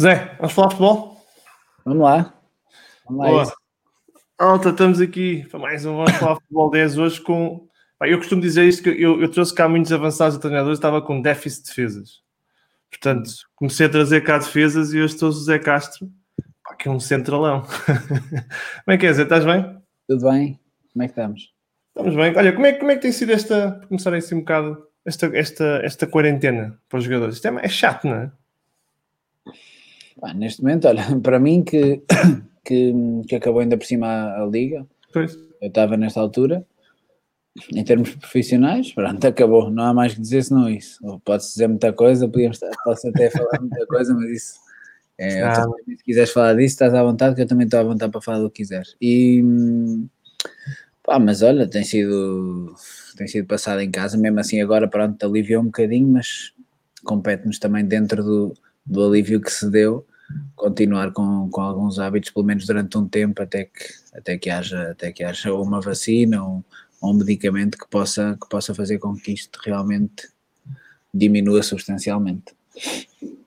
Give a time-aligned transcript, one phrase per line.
[0.00, 1.26] Zé, vamos falar de futebol?
[1.84, 2.34] Vamos lá.
[3.04, 3.28] Vamos lá.
[3.28, 3.52] Boa.
[4.38, 7.68] Alta, estamos aqui para mais um Vamos falar de futebol 10 hoje com.
[8.00, 11.64] eu costumo dizer isto que eu, eu trouxe cá muitos avançados treinadores, estava com déficit
[11.64, 12.22] de defesas.
[12.90, 16.10] Portanto, comecei a trazer cá defesas e hoje estou o José Castro,
[16.64, 17.60] pá, que é um centralão.
[17.84, 19.24] como é que é, Zé?
[19.24, 19.82] Estás bem?
[20.08, 20.58] Tudo bem?
[20.94, 21.52] Como é que estamos?
[21.88, 22.34] Estamos bem.
[22.34, 25.80] Olha, como é, como é que tem sido esta, começar assim um bocado, esta, esta,
[25.84, 27.34] esta quarentena para os jogadores?
[27.34, 28.32] Isto é, é chato, não é?
[30.34, 32.02] Neste momento, olha, para mim que,
[32.64, 32.92] que,
[33.28, 35.34] que acabou ainda por cima a, a liga, pois.
[35.60, 36.66] eu estava nesta altura,
[37.74, 40.98] em termos profissionais, pronto, acabou, não há mais que dizer senão isso.
[41.24, 44.70] Pode-se dizer muita coisa, podíamos posso até falar muita coisa, mas isso
[45.20, 45.52] é, ah.
[45.52, 48.22] também, se quiseres falar disso, estás à vontade, que eu também estou à vontade para
[48.22, 48.96] falar do que quiseres.
[49.02, 49.44] E
[51.02, 52.74] pá, mas olha, tem sido
[53.16, 56.54] tem sido passado em casa, mesmo assim agora pronto, aliviou um bocadinho, mas
[57.04, 58.54] compete-nos também dentro do,
[58.86, 60.06] do alívio que se deu
[60.54, 63.84] continuar com, com alguns hábitos, pelo menos durante um tempo, até que,
[64.14, 66.64] até que, haja, até que haja uma vacina ou,
[67.02, 70.28] um medicamento que possa, que possa fazer com que isto realmente
[71.14, 72.54] diminua substancialmente.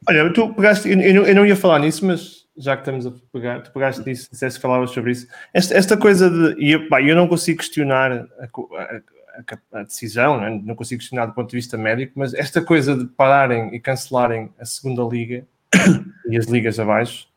[0.07, 3.13] Olha, tu pegaste, eu não, eu não ia falar nisso, mas já que estamos a
[3.31, 5.27] pegar, tu pegaste nisso, disseste que falavas sobre isso.
[5.53, 6.61] Esta, esta coisa de.
[6.61, 10.61] E eu, pá, eu não consigo questionar a, a, a decisão, não, é?
[10.63, 14.49] não, consigo questionar do ponto de vista médico, mas esta coisa de pararem e cancelarem
[14.59, 15.45] a segunda liga
[16.29, 17.27] e as ligas abaixo.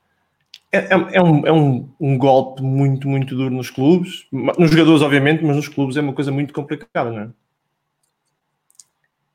[0.73, 5.03] É, é, é, um, é um, um, golpe muito, muito duro nos clubes, nos jogadores,
[5.03, 7.29] obviamente, mas nos clubes é uma coisa muito complicada, não é?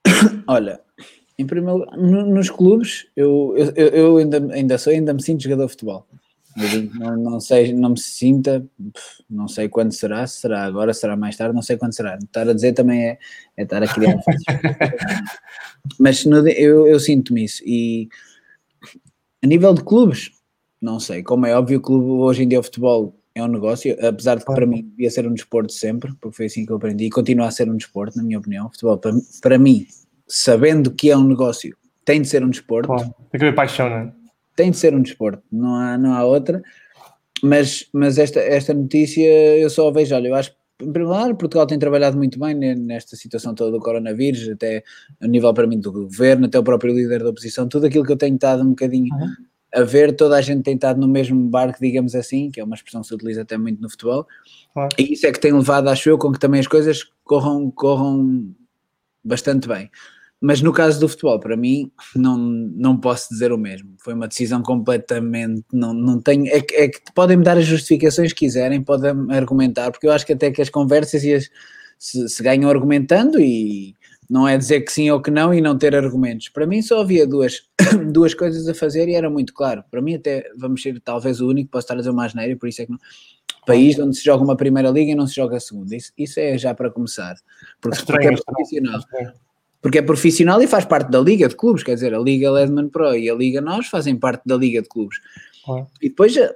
[0.45, 0.79] Olha,
[1.37, 5.65] em primeiro lugar, nos clubes, eu, eu, eu ainda, ainda sou, ainda me sinto jogador
[5.65, 6.05] de futebol.
[6.99, 8.63] Não, não, sei, não me sinta,
[9.29, 12.17] não sei quando será, será agora, será mais tarde, não sei quando será.
[12.17, 13.17] Estar a dizer também é,
[13.55, 14.19] é estar a criar.
[15.97, 18.09] Mas no, eu, eu sinto-me isso e
[19.43, 20.31] a nível de clubes,
[20.81, 21.23] não sei.
[21.23, 24.45] Como é óbvio, o clube hoje em dia o futebol é um negócio, apesar de
[24.45, 27.09] que para mim devia ser um desporto sempre, porque foi assim que eu aprendi, e
[27.09, 28.67] continua a ser um desporto, na minha opinião.
[28.67, 29.87] O futebol, para, para mim,
[30.27, 32.93] sabendo que é um negócio, tem de ser um desporto.
[32.95, 34.13] Tem que haver paixão, não é?
[34.55, 36.61] Tem de ser um desporto, não há, não há outra.
[37.41, 41.67] Mas, mas esta, esta notícia eu só vejo, olha, eu acho em primeiro lugar, Portugal
[41.67, 44.83] tem trabalhado muito bem nesta situação toda do coronavírus, até
[45.19, 48.11] a nível para mim do governo, até o próprio líder da oposição, tudo aquilo que
[48.11, 49.35] eu tenho estado um bocadinho uhum.
[49.73, 52.75] a ver, toda a gente tem estado no mesmo barco, digamos assim, que é uma
[52.75, 54.27] expressão que se utiliza até muito no futebol,
[54.75, 54.87] uhum.
[54.97, 58.53] e isso é que tem levado, acho eu, com que também as coisas corram, corram
[59.23, 59.89] bastante bem.
[60.43, 63.93] Mas no caso do futebol, para mim, não, não posso dizer o mesmo.
[63.99, 65.63] Foi uma decisão completamente.
[65.71, 66.47] Não, não tenho.
[66.47, 70.25] É que, é que podem-me dar as justificações que quiserem, podem argumentar, porque eu acho
[70.25, 71.47] que até que as conversas e as,
[71.99, 73.95] se, se ganham argumentando e
[74.27, 76.49] não é dizer que sim ou que não e não ter argumentos.
[76.49, 77.61] Para mim só havia duas,
[78.11, 79.83] duas coisas a fazer e era muito claro.
[79.91, 82.67] Para mim, até vamos ser talvez o único, posso estar a dizer uma asneira, por
[82.67, 82.99] isso é que não.
[83.63, 85.95] País onde se joga uma primeira liga e não se joga a segunda.
[85.95, 87.35] Isso, isso é já para começar.
[87.79, 89.01] Porque, porque é profissional
[89.81, 92.89] porque é profissional e faz parte da Liga de Clubes, quer dizer, a Liga Ledman
[92.89, 95.17] Pro e a Liga Nós fazem parte da Liga de Clubes.
[96.01, 96.55] E depois, eh,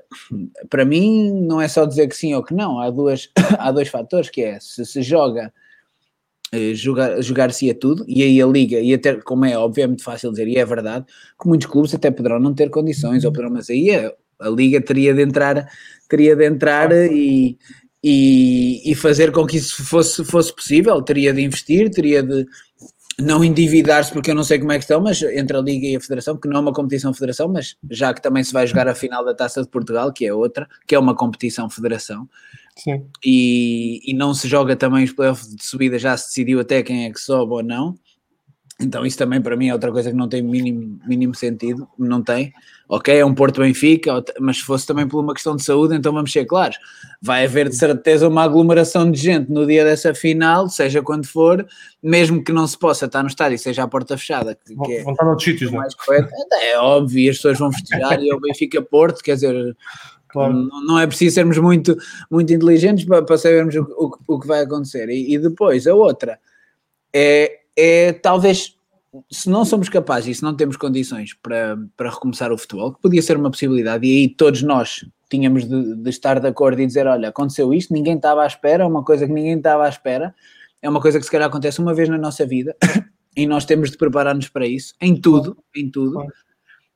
[0.69, 3.87] para mim, não é só dizer que sim ou que não, há, duas, há dois
[3.87, 5.53] fatores, que é, se se joga,
[6.51, 9.87] eh, jogar, jogar-se a tudo, e aí a Liga, e até, como é óbvio, é
[9.87, 11.05] muito fácil dizer, e é verdade,
[11.39, 14.81] que muitos clubes até poderão não ter condições, ou poderão, mas aí a, a Liga
[14.81, 15.67] teria de entrar,
[16.09, 17.57] teria de entrar e,
[18.03, 22.45] e, e fazer com que isso fosse, fosse possível, teria de investir, teria de
[23.19, 25.95] não endividar-se, porque eu não sei como é que estão, mas entre a Liga e
[25.95, 28.87] a Federação, porque não é uma competição Federação, mas já que também se vai jogar
[28.87, 32.27] a final da Taça de Portugal, que é outra, que é uma competição Federação,
[32.77, 33.05] Sim.
[33.25, 37.05] E, e não se joga também os playoffs de subida, já se decidiu até quem
[37.05, 37.95] é que sobe ou não,
[38.79, 42.21] então isso também para mim é outra coisa que não tem mínimo, mínimo sentido, não
[42.21, 42.53] tem.
[42.87, 46.11] Ok, é um Porto Benfica, mas se fosse também por uma questão de saúde, então
[46.11, 46.77] vamos ser claros.
[47.21, 51.65] Vai haver de certeza uma aglomeração de gente no dia dessa final, seja quando for,
[52.03, 54.55] mesmo que não se possa estar no estádio, seja a porta fechada.
[54.55, 55.87] Que, vão, é, vão estar noutros sítios, não é?
[56.05, 56.29] Correto.
[56.61, 59.75] É óbvio, e as pessoas vão festejar e o Benfica Porto, quer dizer,
[60.27, 60.53] Claro.
[60.53, 61.95] Não, não, é preciso sermos muito,
[62.29, 65.07] muito inteligentes para, para sabermos o, o, o que vai acontecer.
[65.09, 66.37] E, e, depois, a outra
[67.13, 68.75] é é talvez,
[69.29, 73.01] se não somos capazes e se não temos condições para, para recomeçar o futebol, que
[73.01, 76.87] podia ser uma possibilidade, e aí todos nós tínhamos de, de estar de acordo e
[76.87, 79.89] dizer: olha, aconteceu isto, ninguém estava à espera, é uma coisa que ninguém estava à
[79.89, 80.33] espera,
[80.81, 82.75] é uma coisa que se calhar acontece uma vez na nossa vida,
[83.35, 86.25] e nós temos de preparar-nos para isso, em tudo, em tudo.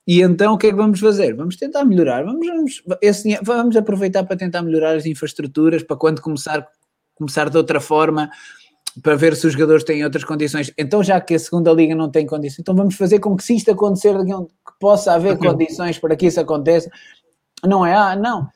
[0.07, 1.35] E então o que é que vamos fazer?
[1.35, 6.21] Vamos tentar melhorar, vamos, vamos, esse, vamos aproveitar para tentar melhorar as infraestruturas, para quando
[6.21, 6.67] começar,
[7.13, 8.29] começar de outra forma,
[9.01, 10.71] para ver se os jogadores têm outras condições.
[10.77, 13.55] Então, já que a segunda liga não tem condições, então vamos fazer com que se
[13.55, 16.89] isto acontecer, que possa haver condições para que isso aconteça.
[17.65, 18.47] Não é, ah, não.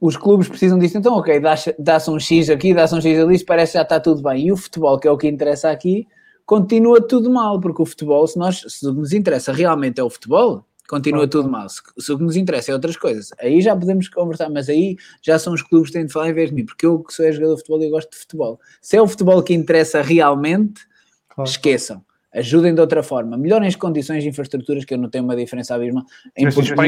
[0.00, 1.40] Os clubes precisam disso, então, ok,
[1.78, 4.46] dá-se um X aqui, dá-se um X ali, parece que já está tudo bem.
[4.46, 6.06] E o futebol, que é o que interessa aqui,
[6.46, 10.64] continua tudo mal, porque o futebol, se, nós, se nos interessa realmente é o futebol,
[10.88, 11.68] continua tudo mal.
[11.68, 14.96] Se, se, o que nos interessa é outras coisas, aí já podemos conversar, mas aí
[15.22, 17.12] já são os clubes que têm de falar em vez de mim, porque eu que
[17.12, 18.60] sou jogador de futebol e gosto de futebol.
[18.80, 20.82] Se é o futebol que interessa realmente,
[21.28, 21.48] claro.
[21.48, 22.04] esqueçam.
[22.34, 25.74] Ajudem de outra forma, melhorem as condições de infraestruturas, que eu não tenho uma diferença
[25.74, 26.04] abismal.
[26.34, 26.86] Em Portugal,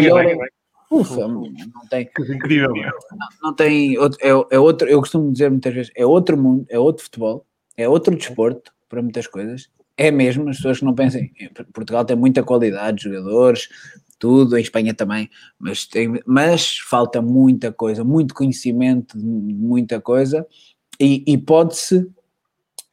[0.90, 1.52] Ufa, não
[1.90, 2.08] tem.
[2.18, 2.72] Incrível.
[2.72, 3.96] Não, não tem.
[4.20, 7.46] É, é outro, eu costumo dizer muitas vezes, é outro mundo, é outro futebol,
[7.76, 9.68] é outro desporto para muitas coisas.
[9.96, 11.32] É mesmo, as pessoas que não pensem.
[11.72, 13.68] Portugal tem muita qualidade, jogadores,
[14.18, 20.46] tudo, em Espanha também, mas, tem, mas falta muita coisa, muito conhecimento de muita coisa,
[20.98, 22.08] e, e pode-se,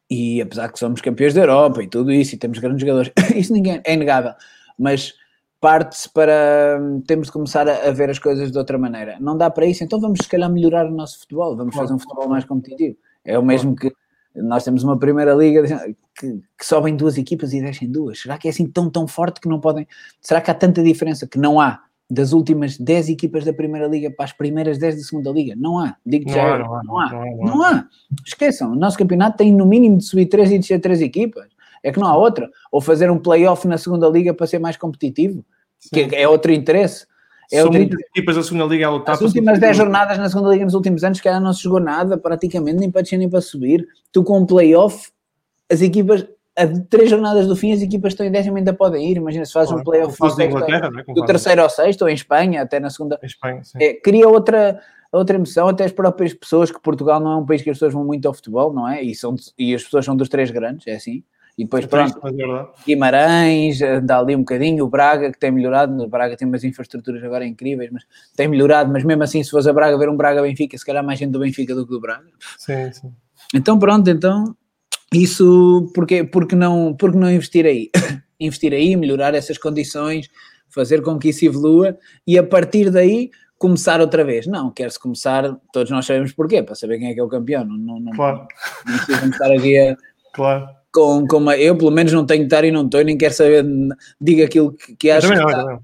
[0.09, 3.53] e apesar que somos campeões da Europa e tudo isso, e temos grandes jogadores, isso
[3.53, 4.33] ninguém é inegável,
[4.77, 5.13] mas
[5.59, 9.17] parte-se para temos de começar a, a, ver as coisas de outra maneira.
[9.19, 11.99] Não dá para isso, então vamos se calhar melhorar o nosso futebol, vamos fazer um
[11.99, 12.97] futebol mais competitivo.
[13.23, 13.93] É o mesmo que
[14.35, 15.63] nós temos uma primeira liga
[16.17, 18.19] que, que sobem duas equipas e deixem duas.
[18.19, 19.87] Será que é assim tão, tão forte que não podem?
[20.21, 24.11] Será que há tanta diferença que não há das últimas 10 equipas da primeira liga
[24.11, 25.53] para as primeiras 10 da segunda liga?
[25.57, 25.95] Não há.
[26.05, 27.87] Digo não, já, há, não, há, não, há, não, há, não há.
[28.25, 31.47] Esqueçam, o nosso campeonato tem no mínimo de subir 3 e descer 3 equipas.
[31.83, 32.49] É que não há outra.
[32.71, 35.43] Ou fazer um playoff na segunda liga para ser mais competitivo,
[35.79, 36.07] Sim.
[36.07, 37.05] que é outro interesse.
[37.51, 39.15] É São muitas equipas da segunda liga a lutar.
[39.15, 41.81] As últimas 10 jornadas na segunda liga nos últimos anos, que ela não se jogou
[41.81, 43.85] nada, praticamente, nem para descer nem para subir.
[44.11, 45.11] Tu com um playoff,
[45.69, 46.25] as equipas,
[46.57, 49.17] a três jornadas do fim, as equipas estão em décimo ainda podem ir.
[49.17, 51.03] Imagina se faz um playoff faz do, né?
[51.13, 53.19] do terceiro ao sexto, ou em Espanha, até na segunda.
[53.21, 54.79] Espanha, é, cria outra,
[55.11, 57.93] outra emoção, até as próprias pessoas, que Portugal não é um país que as pessoas
[57.93, 59.03] vão muito ao futebol, não é?
[59.03, 61.21] E, são, e as pessoas são dos três grandes, é assim.
[61.61, 62.19] E depois, pronto,
[62.87, 66.63] Guimarães, eh, dá ali um bocadinho, o Braga, que tem melhorado, o Braga tem umas
[66.63, 68.03] infraestruturas agora incríveis, mas
[68.35, 71.19] tem melhorado, mas mesmo assim, se fosse a Braga ver um Braga-Benfica, se calhar mais
[71.19, 72.25] gente do Benfica do que do Braga.
[72.57, 73.13] Sim, sim.
[73.53, 74.55] Então, pronto, então,
[75.13, 77.91] isso, porque, porque, não, porque não investir aí?
[78.41, 80.31] investir aí, melhorar essas condições,
[80.67, 83.29] fazer com que isso evolua, e a partir daí
[83.59, 84.47] começar outra vez.
[84.47, 87.63] Não, quer-se começar, todos nós sabemos porquê, para saber quem é que é o campeão.
[87.63, 88.47] Não, não, não, claro.
[88.87, 89.95] não estar aqui a...
[90.33, 93.33] Claro com, com uma, eu pelo menos não tenho estar e não estou, nem quero
[93.33, 93.65] saber,
[94.19, 95.79] diga aquilo que, que acho que não, está,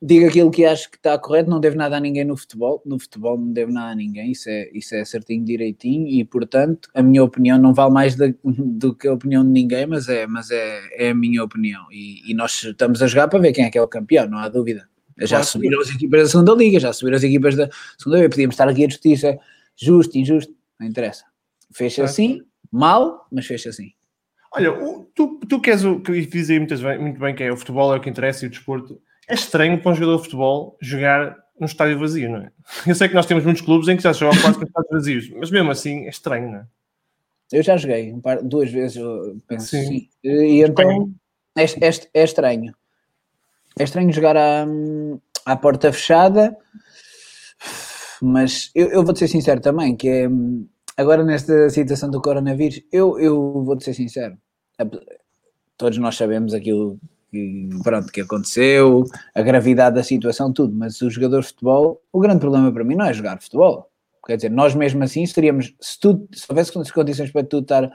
[0.00, 2.98] diga aquilo que acho que está correto, não devo nada a ninguém no futebol, no
[2.98, 7.02] futebol não devo nada a ninguém, isso é, isso é certinho, direitinho, e portanto a
[7.02, 10.50] minha opinião não vale mais de, do que a opinião de ninguém, mas é, mas
[10.50, 13.70] é, é a minha opinião, e, e nós estamos a jogar para ver quem é
[13.70, 14.88] que é o campeão, não há dúvida.
[15.20, 17.68] Já subiram as equipas da segunda liga, já subiram as equipas da
[17.98, 19.38] segunda liga, podíamos estar aqui a discutir é
[19.76, 21.24] justo, injusto, não interessa.
[21.72, 23.92] Fecha assim, mal, mas fecha assim.
[24.52, 27.52] Olha, o, tu, tu que és o que dizes aí muitas, muito bem que é
[27.52, 29.00] o futebol é o que interessa e o desporto.
[29.28, 32.50] É estranho para um jogador de futebol jogar num estádio vazio, não é?
[32.86, 34.90] Eu sei que nós temos muitos clubes em que já se joga quase com estádios
[34.90, 36.66] vazios, mas mesmo assim é estranho, não é?
[37.50, 39.84] Eu já joguei um par, duas vezes, eu penso sim.
[39.86, 40.08] sim.
[40.22, 41.10] E então
[41.56, 42.74] é, é, é, estranho.
[43.78, 44.66] É estranho jogar à,
[45.46, 46.56] à porta fechada,
[48.20, 50.28] mas eu, eu vou-te ser sincero também, que é
[50.98, 54.36] Agora, nesta situação do coronavírus, eu, eu vou-te ser sincero,
[55.76, 56.98] todos nós sabemos aquilo
[57.30, 62.18] que, pronto, que aconteceu, a gravidade da situação, tudo, mas os jogadores de futebol, o
[62.18, 63.88] grande problema para mim não é jogar futebol.
[64.26, 67.92] Quer dizer, nós mesmo assim seríamos, se, tu, se houvesse condições para tu estar,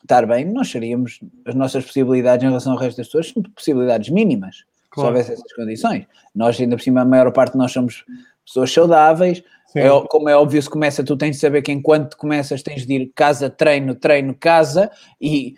[0.00, 4.10] estar bem, nós seríamos, as nossas possibilidades em relação ao resto das pessoas são possibilidades
[4.10, 5.08] mínimas, claro.
[5.08, 6.06] se houvesse essas condições.
[6.32, 8.04] Nós, ainda por cima, a maior parte de nós somos
[8.48, 9.42] pessoas saudáveis,
[9.74, 12.94] é, como é óbvio, se começa, tu tens de saber que enquanto começas tens de
[12.94, 14.90] ir casa, treino, treino, casa
[15.20, 15.54] e,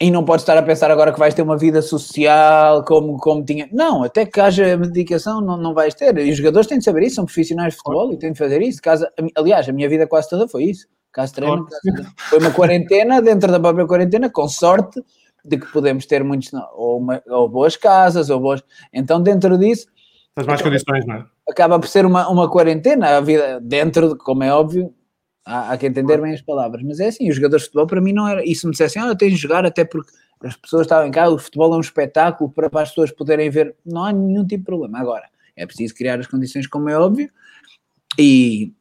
[0.00, 3.44] e não podes estar a pensar agora que vais ter uma vida social como, como
[3.44, 3.68] tinha.
[3.72, 6.18] Não, até que haja medicação não, não vais ter.
[6.18, 8.60] E os jogadores têm de saber isso, são profissionais de futebol e têm de fazer
[8.62, 8.82] isso.
[8.82, 10.88] Casa, aliás, a minha vida quase toda foi isso.
[11.12, 15.02] Casa, treino, casa, foi uma quarentena, dentro da própria quarentena, com sorte
[15.44, 18.62] de que podemos ter muitos, ou, uma, ou boas casas, ou boas.
[18.92, 19.86] Então, dentro disso.
[20.34, 21.35] As mais condições, não é?
[21.48, 24.92] Acaba por ser uma, uma quarentena, a vida dentro, de, como é óbvio,
[25.44, 28.00] há, há que entender bem as palavras, mas é assim, os jogadores de futebol para
[28.00, 30.10] mim não era, e se me dissessem, ah, tens de jogar até porque
[30.40, 33.48] as pessoas estavam em casa, o futebol é um espetáculo para, para as pessoas poderem
[33.48, 34.98] ver, não há nenhum tipo de problema.
[34.98, 37.30] Agora, é preciso criar as condições, como é óbvio,
[38.18, 38.72] e,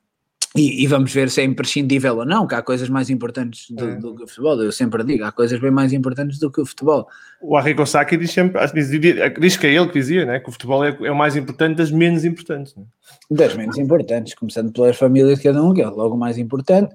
[0.56, 3.90] E, e, vamos ver se é imprescindível ou não, que há coisas mais importantes do,
[3.90, 3.96] é.
[3.96, 4.64] do, que o futebol.
[4.64, 7.10] Eu sempre digo, há coisas bem mais importantes do que o futebol.
[7.42, 8.90] O Arrigo Sacchi diz sempre, diz,
[9.38, 11.76] diz, que é ele que dizia, né, que o futebol é, é o mais importante
[11.76, 12.74] das menos importantes.
[12.74, 12.84] Né?
[13.30, 16.94] Das menos importantes, começando pelas famílias de cada um, que é logo o mais importante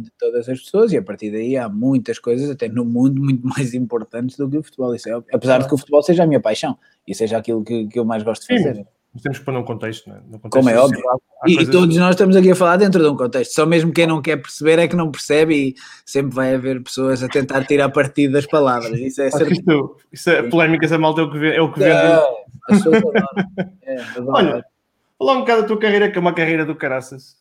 [0.00, 3.46] de todas as pessoas, e a partir daí há muitas coisas, até no mundo, muito
[3.46, 4.94] mais importantes do que o futebol.
[4.94, 7.88] Isso é, apesar de que o futebol seja a minha paixão e seja aquilo que,
[7.88, 8.76] que eu mais gosto de fazer.
[8.76, 10.20] Sim mas temos que pôr num contexto, não é?
[10.20, 11.02] contexto Como é óbvio.
[11.46, 11.74] e, coisas...
[11.74, 13.52] todos nós estamos aqui a falar dentro de um contexto.
[13.52, 15.74] Só mesmo quem não quer perceber é que não percebe e
[16.06, 18.98] sempre vai haver pessoas a tentar tirar partido das palavras.
[18.98, 19.52] Isso é certo.
[19.52, 21.54] Isso, isso é polémica, essa malta é o que vê.
[21.54, 22.24] É o que vê é,
[23.84, 24.64] é, Olha,
[25.18, 27.36] falar um bocado da tua carreira, que é uma carreira do caraças.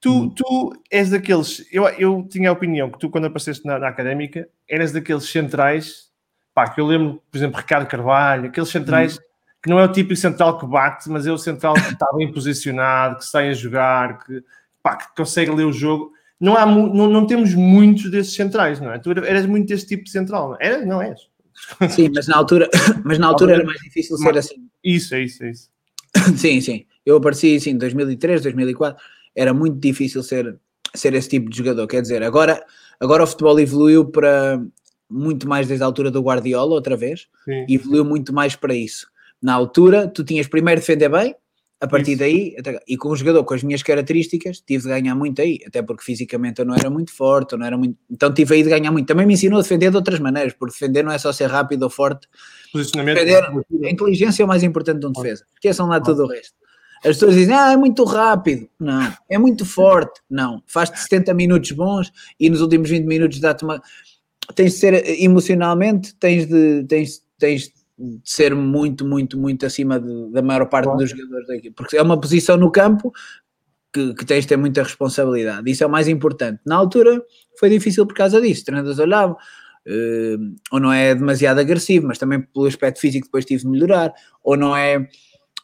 [0.00, 0.30] Tu, hum.
[0.30, 1.66] tu és daqueles.
[1.72, 6.06] Eu, eu tinha a opinião que tu, quando apareceste na, na académica, eras daqueles centrais.
[6.54, 9.16] Pá, que eu lembro, por exemplo, Ricardo Carvalho, aqueles centrais.
[9.16, 9.26] Hum
[9.66, 12.30] que não é o típico central que bate, mas é o central que está bem
[12.30, 14.40] posicionado, que sai a jogar, que,
[14.80, 16.12] pá, que consegue ler o jogo.
[16.40, 19.00] Não, há, não, não temos muitos desses centrais, não é?
[19.00, 20.84] Tu eras muito desse tipo de central, não é?
[20.84, 21.18] Não és?
[21.90, 22.70] Sim, mas na altura,
[23.04, 24.68] mas na altura era mais difícil ser assim.
[24.84, 25.68] Isso, é isso, é isso.
[26.36, 26.86] Sim, sim.
[27.04, 29.02] Eu apareci assim em 2003, 2004,
[29.34, 30.56] era muito difícil ser,
[30.94, 31.88] ser esse tipo de jogador.
[31.88, 32.64] Quer dizer, agora,
[33.00, 34.62] agora o futebol evoluiu para
[35.10, 39.08] muito mais desde a altura do Guardiola, outra vez, sim, evoluiu muito mais para isso
[39.46, 41.32] na altura, tu tinhas primeiro de defender bem,
[41.80, 42.18] a partir Isso.
[42.18, 42.56] daí,
[42.88, 46.02] e com um jogador com as minhas características, tive de ganhar muito aí, até porque
[46.02, 48.90] fisicamente eu não era muito forte, eu não era muito, então tive aí de ganhar
[48.90, 49.06] muito.
[49.06, 51.84] Também me ensinou a defender de outras maneiras, porque defender não é só ser rápido
[51.84, 52.26] ou forte.
[52.72, 53.24] Posicionamento.
[53.24, 55.44] Defender, a inteligência é o mais importante de um defesa.
[55.54, 56.54] Esqueçam lá tudo o resto.
[56.96, 58.68] As pessoas dizem, ah, é muito rápido.
[58.80, 59.12] Não.
[59.30, 60.20] É muito forte.
[60.28, 60.60] Não.
[60.66, 62.10] Faz-te 70 minutos bons
[62.40, 63.80] e nos últimos 20 minutos dá-te uma.
[64.56, 67.75] Tens de ser emocionalmente, tens de, tens, tens de
[68.24, 72.02] ser muito, muito, muito acima de, da maior parte dos jogadores da equipe, porque é
[72.02, 73.12] uma posição no campo
[73.92, 76.60] que, que, tens de ter muita responsabilidade, isso é o mais importante.
[76.66, 77.22] Na altura
[77.58, 82.40] foi difícil por causa disso, treinadores olhavam, uh, ou não é demasiado agressivo, mas também
[82.40, 84.12] pelo aspecto físico depois tive de melhorar,
[84.44, 85.08] ou não é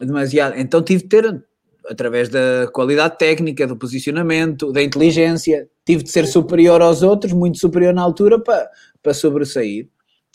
[0.00, 1.44] demasiado, então tive de ter,
[1.86, 7.58] através da qualidade técnica, do posicionamento, da inteligência, tive de ser superior aos outros, muito
[7.58, 8.70] superior na altura para,
[9.02, 9.88] para sobressair.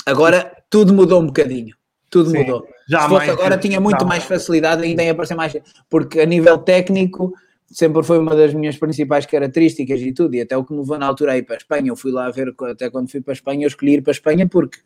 [0.05, 1.76] Agora tudo mudou um bocadinho
[2.09, 2.67] tudo Sim, mudou.
[2.87, 5.55] Já Se fosse agora tinha muito mais facilidade ainda em aparecer mais,
[5.89, 7.33] porque a nível técnico
[7.69, 10.97] sempre foi uma das minhas principais características e tudo, e até o que me levou
[10.97, 13.33] na altura a ir para a Espanha, eu fui lá ver, até quando fui para
[13.33, 14.79] a Espanha, eu escolhi ir para a Espanha porque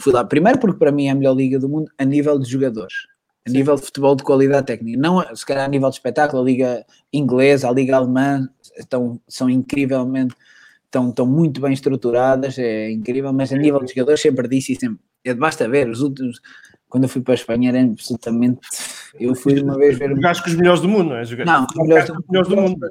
[0.00, 2.50] fui lá, primeiro porque para mim é a melhor liga do mundo a nível de
[2.50, 3.06] jogadores,
[3.46, 3.56] a Sim.
[3.56, 6.84] nível de futebol de qualidade técnica, não se calhar a nível de espetáculo, a liga
[7.12, 10.34] inglesa, a liga alemã, estão, são incrivelmente,
[10.86, 14.76] estão, estão muito bem estruturadas, é incrível, mas a nível de jogadores sempre disse e
[14.76, 16.40] sempre é, basta ver, os últimos,
[16.88, 18.60] quando eu fui para a Espanha era absolutamente.
[19.18, 20.10] Eu fui uma vez ver.
[20.10, 21.24] Jogaste com os melhores do mundo, não é?
[21.24, 22.88] Jogaste não, os melhores, do, melhores do mundo.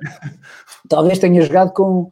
[0.89, 2.11] Talvez tenha jogado com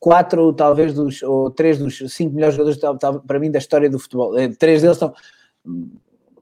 [0.00, 2.80] quatro, ou talvez, dos, ou três dos cinco melhores jogadores
[3.26, 4.36] para mim da história do futebol.
[4.38, 5.14] Eh, três deles estão.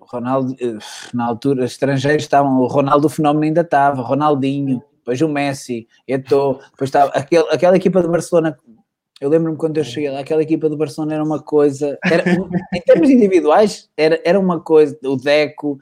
[0.01, 0.79] Ronaldo, eh,
[1.13, 2.61] na altura, estrangeiros estavam.
[2.61, 7.77] O Ronaldo, o fenómeno ainda estava, Ronaldinho, depois o Messi, Eto'o, depois estava aquele, aquela
[7.77, 8.57] equipa de Barcelona
[9.21, 12.25] eu lembro-me quando eu cheguei lá, aquela equipa do Barcelona era uma coisa, era,
[12.75, 15.79] em termos individuais, era, era uma coisa, o Deco,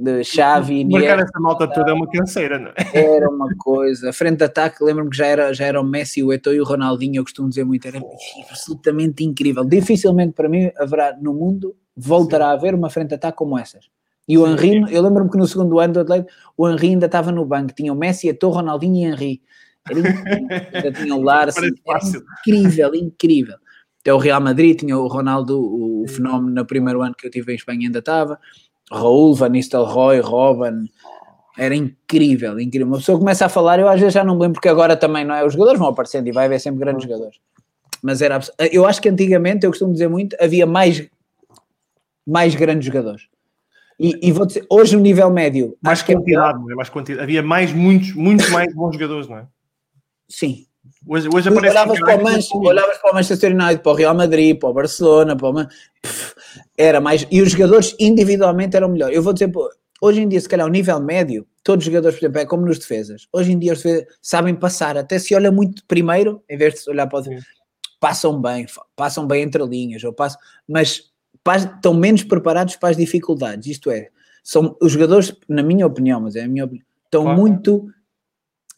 [0.00, 2.74] de Xavi, Marcar essa malta toda é uma canseira, não é?
[2.94, 4.08] Era uma coisa.
[4.08, 6.60] A frente de ataque, lembro-me que já era, já era o Messi, o Eto'o e
[6.60, 8.00] o Ronaldinho, eu costumo dizer muito, era
[8.48, 9.62] absolutamente incrível.
[9.62, 13.90] Dificilmente para mim haverá no mundo, voltará a haver uma frente de ataque como essas.
[14.26, 17.30] E o Henry, eu lembro-me que no segundo ano do Atlético, o Henry ainda estava
[17.30, 19.42] no banco, tinha o Messi, Eto'o, Ronaldinho e Henry.
[19.90, 20.92] Era incrível.
[20.92, 23.56] tinha o Larson, era incrível, incrível.
[24.00, 27.30] Até o Real Madrid tinha o Ronaldo, o, o fenómeno no primeiro ano que eu
[27.30, 28.38] tive em Espanha ainda estava.
[28.90, 30.88] Raul, Van Nistelrooy, Robin,
[31.56, 32.88] era incrível, incrível.
[32.88, 35.24] Uma pessoa começa a falar, eu às vezes já não me lembro, porque agora também
[35.24, 37.38] não é, os jogadores vão aparecendo e vai haver sempre grandes jogadores.
[38.02, 38.40] Mas era,
[38.72, 41.06] eu acho que antigamente, eu costumo dizer muito, havia mais,
[42.26, 43.28] mais grandes jogadores.
[43.98, 45.76] E, e vou dizer, hoje no nível médio.
[45.82, 47.22] Mais quantidade, é, é mais quantidade.
[47.22, 49.46] Havia mais, muitos, muito mais bons jogadores, não é?
[50.30, 50.66] Sim.
[51.06, 54.14] Hoje, hoje aparece olhavas, para o Manchester, olhavas para o Manchester United, para o Real
[54.14, 55.68] Madrid, para o Barcelona, para o Man...
[56.00, 56.34] Pff,
[56.76, 57.26] era mais.
[57.30, 59.14] E os jogadores individualmente eram melhores.
[59.14, 59.68] Eu vou dizer, pô,
[60.00, 62.64] hoje em dia, se calhar, o nível médio, todos os jogadores, por exemplo, é como
[62.64, 63.26] nos defesas.
[63.32, 66.90] Hoje em dia, os defesas sabem passar, até se olha muito primeiro, em vez de
[66.90, 67.24] olhar para o.
[67.98, 71.10] Passam bem, passam bem entre linhas, ou passam, mas
[71.46, 73.66] estão menos preparados para as dificuldades.
[73.66, 74.08] Isto é,
[74.42, 77.38] são os jogadores, na minha opinião, mas é a minha opinião, estão claro.
[77.38, 77.86] muito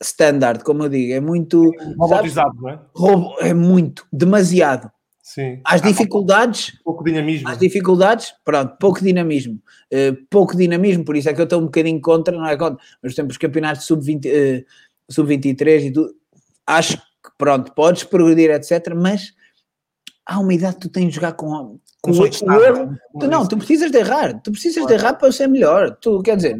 [0.03, 2.79] standard, como eu digo, é muito robotizado, não é?
[2.95, 4.91] Robo, é muito, demasiado.
[5.23, 5.61] Sim.
[5.65, 7.49] Às dificuldades, pouco dinamismo.
[7.49, 9.63] Às dificuldades, pronto, pouco dinamismo.
[9.93, 12.83] Uh, pouco dinamismo, por isso é que eu estou um bocadinho contra, não é contra,
[13.03, 14.65] mas temos campeonatos sub-20, uh,
[15.09, 16.13] sub-23 e tudo,
[16.67, 18.95] acho que pronto, podes progredir, etc.
[18.97, 19.33] Mas
[20.27, 22.97] há uma idade que tu tens de jogar com, com o, o erro.
[23.19, 25.97] Tu, não, tu precisas de errar, tu precisas de errar para ser melhor.
[26.01, 26.59] Tu, quer dizer,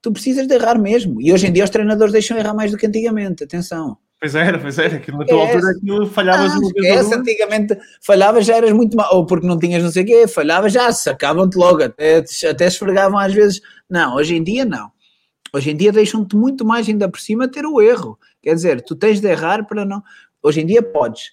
[0.00, 1.20] tu precisas de errar mesmo.
[1.20, 3.96] E hoje em dia os treinadores deixam errar mais do que antigamente, atenção.
[4.20, 8.46] Pois era, pois era, aquilo na tua é, altura aquilo falhavas ah, esquece, antigamente falhavas
[8.46, 11.58] já eras muito mal, ou porque não tinhas não sei o quê, falhavas já, sacavam-te
[11.58, 13.60] logo, até, até esfregavam às vezes.
[13.88, 14.90] Não, hoje em dia não.
[15.52, 18.18] Hoje em dia deixam-te muito mais ainda por cima ter o erro.
[18.42, 20.02] Quer dizer, tu tens de errar para não.
[20.42, 21.32] Hoje em dia podes.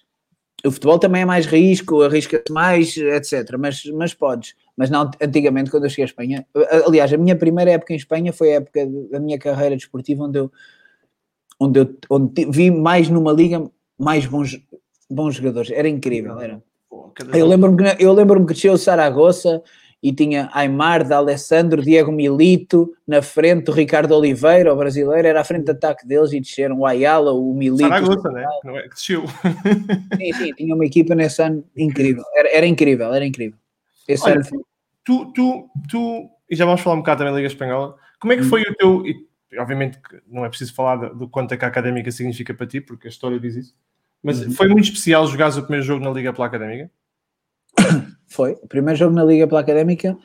[0.64, 3.56] O futebol também é mais risco, arrisca-se mais, etc.
[3.58, 4.54] Mas, mas podes.
[4.76, 6.46] Mas não, antigamente, quando eu cheguei à Espanha,
[6.86, 10.38] aliás, a minha primeira época em Espanha foi a época da minha carreira desportiva onde
[10.38, 10.52] eu
[11.60, 14.60] onde eu onde vi mais numa liga mais bons,
[15.10, 15.70] bons jogadores.
[15.70, 16.38] Era incrível.
[16.40, 16.62] Era.
[17.34, 19.62] Eu lembro-me que, eu lembro que desceu o Saragossa
[20.02, 25.40] e tinha Aymar, de Alessandro, Diego Milito, na frente o Ricardo Oliveira, o brasileiro, era
[25.40, 27.88] à frente de ataque deles e desceram o Ayala, o Milito.
[27.88, 28.44] Saragossa, né?
[28.64, 29.24] Não é que desceu.
[30.18, 32.24] Sim, sim, tinha uma equipa nesse ano incrível.
[32.34, 33.56] Era, era incrível, era incrível.
[34.08, 34.58] Esse Olha, ano foi...
[35.04, 38.36] tu, tu, tu, e já vamos falar um bocado também da Liga Espanhola, como é
[38.36, 38.48] que hum.
[38.48, 38.70] foi hum.
[38.70, 39.02] o teu,
[39.60, 43.06] obviamente não é preciso falar do quanto é que a académica significa para ti, porque
[43.06, 43.74] a história diz isso,
[44.22, 44.52] mas uhum.
[44.52, 46.90] foi muito especial jogares o primeiro jogo na Liga pela Académica?
[48.26, 48.52] Foi.
[48.62, 50.16] O primeiro jogo na Liga pela Académica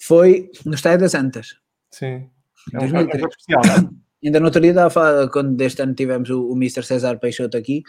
[0.00, 1.56] foi no Estádio das Antas.
[1.90, 2.28] Sim.
[2.72, 3.90] É um, é um jogo especial, não é?
[4.24, 6.82] Ainda no outro dia estava a falar, quando deste ano tivemos o, o Mr.
[6.82, 7.84] César Peixoto aqui,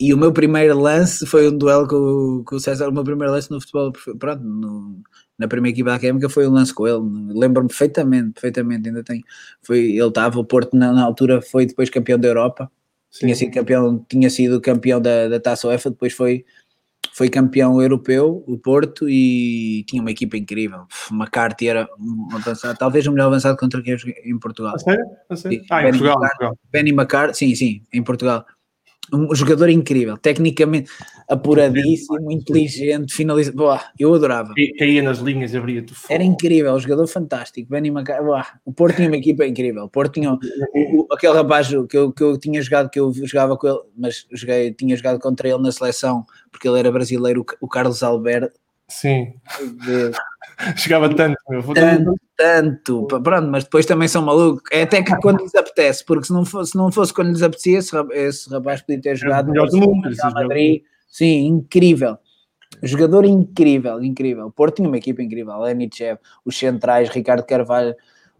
[0.00, 3.32] e o meu primeiro lance foi um duelo com, com o César, o meu primeiro
[3.32, 5.02] lance no futebol, pronto, no,
[5.38, 7.00] na primeira equipa académica foi um lance com ele,
[7.32, 9.22] lembro-me perfeitamente, perfeitamente, ainda tem,
[9.62, 12.70] foi, ele estava, o Porto na, na, altura foi depois campeão da Europa,
[13.10, 13.26] Sim.
[13.26, 16.44] tinha sido campeão, tinha sido campeão da, da Taça UEFA, depois foi,
[17.12, 22.78] foi campeão europeu, o Porto, e tinha uma equipa incrível, uma carta era um avançado,
[22.78, 24.74] talvez o melhor avançado contra quem em Portugal.
[24.74, 25.04] A sério?
[25.28, 25.64] A sério?
[25.70, 26.58] Ah, em Portugal, Portugal.
[26.72, 28.44] Benny McCarthy, sim, sim, em Portugal
[29.12, 30.90] um jogador incrível, tecnicamente
[31.28, 33.52] apuradíssimo, inteligente, finaliza.
[33.52, 34.52] Boa, eu adorava.
[34.78, 37.68] Caía nas linhas, abria-te Era incrível, um jogador fantástico.
[37.70, 38.18] Benny Maca...
[38.64, 39.84] o Porto tinha uma equipa incrível.
[39.84, 40.38] O Porto tinha o,
[40.74, 44.26] o, aquele rapaz que eu, que eu tinha jogado, que eu jogava com ele, mas
[44.32, 48.58] joguei, tinha jogado contra ele na seleção, porque ele era brasileiro, o Carlos Alberto.
[48.88, 49.34] Sim.
[50.76, 51.62] Chegava tanto, meu.
[51.74, 53.06] Tanto, tanto.
[53.06, 54.62] Pronto, mas depois também são malucos.
[54.70, 57.42] É até que quando lhes apetece, porque se não fosse, se não fosse quando lhes
[57.42, 60.82] apetecia, esse, esse rapaz podia ter jogado no mundo, Madrid.
[61.08, 62.18] Sim, incrível.
[62.82, 64.50] Jogador incrível, incrível.
[64.50, 65.58] Porto tinha uma equipa incrível.
[65.60, 67.94] Lenichev, os centrais, Ricardo Carvalho.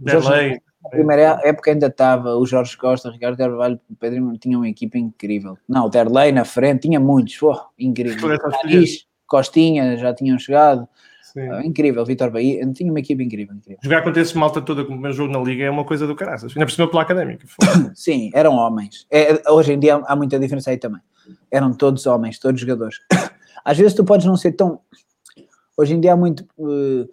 [0.05, 4.99] Jorge, na primeira época ainda estava o Jorge Costa, Ricardo Carvalho, Pedro tinha uma equipa
[4.99, 5.57] incrível.
[5.69, 7.41] Não, o Derlei na frente, tinha muitos.
[7.43, 8.37] Oh, incrível.
[9.27, 10.89] Costinha já tinham chegado.
[11.37, 13.81] Uh, incrível, Vitor Bahia, tinha uma equipe incrível, incrível.
[13.83, 16.53] Jogar contra esse malta toda como primeiro jogo na Liga é uma coisa do caraças,
[16.55, 17.45] ainda por cima pela académica.
[17.93, 19.05] Sim, eram homens.
[19.11, 21.01] É, hoje em dia há muita diferença aí também.
[21.51, 22.99] Eram todos homens, todos jogadores.
[23.65, 24.79] Às vezes tu podes não ser tão.
[25.77, 26.47] Hoje em dia há muito.
[26.57, 27.09] Uh,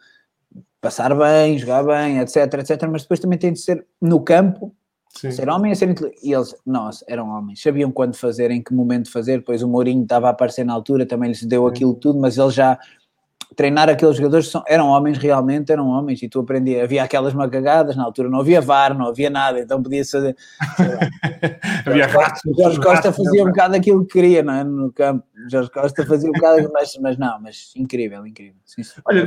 [0.80, 4.76] passar bem, jogar bem, etc, etc, mas depois também tem de ser no campo
[5.14, 5.32] Sim.
[5.32, 6.22] ser homem e ser inteligente.
[6.24, 9.40] E eles, nós, eram homens, sabiam quando fazer, em que momento fazer.
[9.40, 12.54] Depois o Mourinho estava a aparecer na altura, também lhes deu aquilo tudo, mas eles
[12.54, 12.80] já
[13.56, 17.96] treinar aqueles jogadores são, eram homens realmente, eram homens, e tu aprendias, havia aquelas macagadas,
[17.96, 20.36] na altura não havia VAR, não havia nada, então podia ser
[21.86, 22.08] havia
[22.58, 24.64] Jorge Costa fazia um bocado aquilo que queria, não é?
[24.64, 28.56] No campo, Jorge Costa fazia um bocado, mas, mas não, mas incrível, incrível.
[28.66, 29.02] Sim, sim.
[29.06, 29.26] Olha,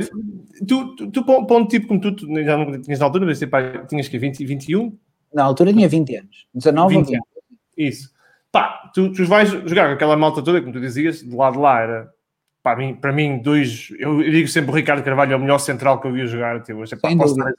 [0.67, 3.31] tu, tu, tu para um tipo como tu, tu já não tinhas na altura,
[3.87, 4.97] tinhas que 20, 21?
[5.35, 7.15] Na altura tinha 20 anos, 19 20 ou 20.
[7.15, 7.27] Anos.
[7.77, 8.15] Isso.
[8.51, 11.59] Pá, tu, tu vais jogar com aquela malta toda, como tu dizias, de lado de
[11.59, 12.15] lá era
[12.63, 13.89] para mim, para mim, dois.
[13.99, 16.73] Eu digo sempre o Ricardo Carvalho é o melhor central que eu vi jogar até
[16.73, 16.95] hoje.
[16.99, 17.53] Sem dúvida.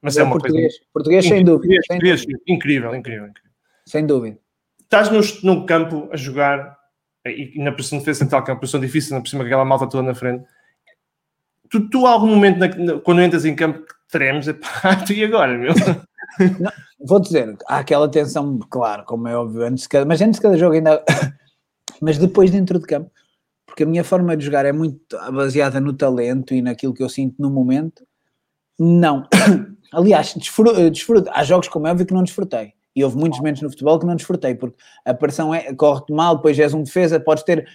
[0.00, 0.90] Mas é, é uma português, coisa.
[0.90, 1.74] Português, sem dúvida.
[1.86, 3.52] Português, sem Incrível, incrível, incrível.
[3.84, 4.38] Sem dúvida.
[4.80, 6.78] Estás no, no campo a jogar
[7.26, 9.66] e na posição de defesa central, que é uma posição difícil, na por cima aquela
[9.66, 10.44] malta toda na frente.
[11.68, 15.58] Tu, tu algum momento, na, quando entras em campo, tremes, é pá, tu e agora,
[15.58, 15.74] meu?
[17.00, 20.56] Vou dizer, há aquela tensão, claro, como é óbvio, antes cada, mas antes de cada
[20.56, 21.02] jogo ainda.
[22.02, 23.10] mas depois dentro de campo,
[23.66, 24.98] porque a minha forma de jogar é muito
[25.32, 28.04] baseada no talento e naquilo que eu sinto no momento.
[28.78, 29.26] Não.
[29.92, 31.30] Aliás, desfruto, desfruto.
[31.32, 32.72] há jogos como é óbvio que não desfrutei.
[32.94, 36.36] E houve muitos momentos no futebol que não desfrutei, porque a pressão é, corre-te mal,
[36.36, 37.68] depois és um defesa, podes ter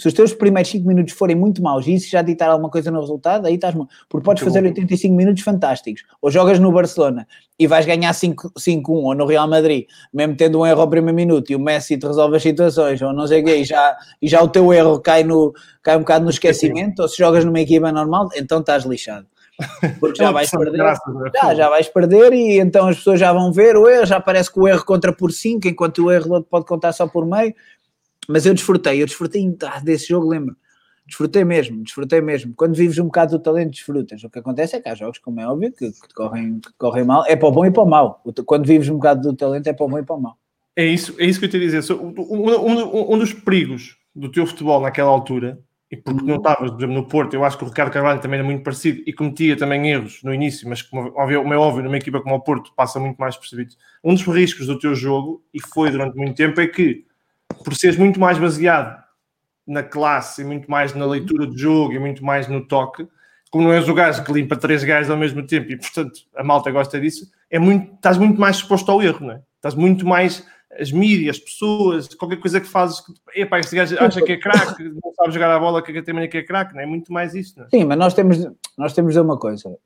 [0.00, 2.90] se os teus primeiros 5 minutos forem muito maus e isso já ditar alguma coisa
[2.90, 3.74] no resultado, aí estás
[4.08, 6.04] Porque podes fazer 85 minutos fantásticos.
[6.22, 7.26] Ou jogas no Barcelona
[7.58, 11.50] e vais ganhar 5-1, ou no Real Madrid, mesmo tendo um erro ao primeiro minuto
[11.50, 14.26] e o Messi te resolve as situações, ou não sei o quê, e já, e
[14.26, 17.60] já o teu erro cai, no, cai um bocado no esquecimento, ou se jogas numa
[17.60, 19.26] equipa normal, então estás lixado.
[20.00, 20.80] Porque já vais perder.
[20.80, 20.94] É
[21.42, 24.50] já, já vais perder e então as pessoas já vão ver o erro, já parece
[24.50, 27.54] que o erro conta por 5, enquanto o erro pode contar só por meio.
[28.30, 30.56] Mas eu desfrutei, eu desfrutei ah, desse jogo, lembro.
[31.06, 32.54] Desfrutei mesmo, desfrutei mesmo.
[32.54, 34.22] Quando vives um bocado do talento, desfrutas.
[34.22, 37.04] O que acontece é que há jogos, como é óbvio, que, que, correm, que correm
[37.04, 37.24] mal.
[37.26, 38.22] É para o bom e para o mal.
[38.46, 40.38] Quando vives um bocado do talento, é para o bom e para o mal.
[40.76, 41.92] É isso, é isso que eu te ia dizer.
[41.92, 45.58] Um, um, um dos perigos do teu futebol naquela altura,
[45.90, 46.36] e porque não uhum.
[46.36, 49.02] estavas, por exemplo, no Porto, eu acho que o Ricardo Carvalho também era muito parecido
[49.04, 52.72] e cometia também erros no início, mas como é óbvio, numa equipa como o Porto
[52.76, 53.74] passa muito mais percebido.
[54.04, 57.04] Um dos riscos do teu jogo, e foi durante muito tempo, é que
[57.64, 59.02] por seres muito mais baseado
[59.66, 63.06] na classe e muito mais na leitura do jogo e muito mais no toque,
[63.50, 66.42] como não és o gajo que limpa três gajos ao mesmo tempo e portanto a
[66.42, 69.42] malta gosta disso, é muito, estás muito mais exposto ao erro, não é?
[69.56, 70.46] Estás muito mais
[70.78, 73.02] as mídias, as pessoas, qualquer coisa que fazes,
[73.34, 76.38] epá, este gajo acha que é craque, não sabe jogar a bola, que também que
[76.38, 77.68] é craque, não é muito mais isso, não é?
[77.70, 79.76] Sim, mas nós temos, nós temos uma coisa,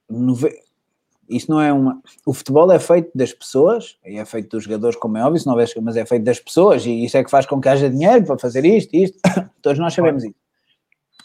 [1.28, 2.00] isso não é uma.
[2.26, 5.58] O futebol é feito das pessoas, e é feito dos jogadores, como é óbvio, não
[5.58, 8.24] é, mas é feito das pessoas, e isso é que faz com que haja dinheiro
[8.24, 9.18] para fazer isto, isto.
[9.62, 10.34] Todos nós sabemos isso.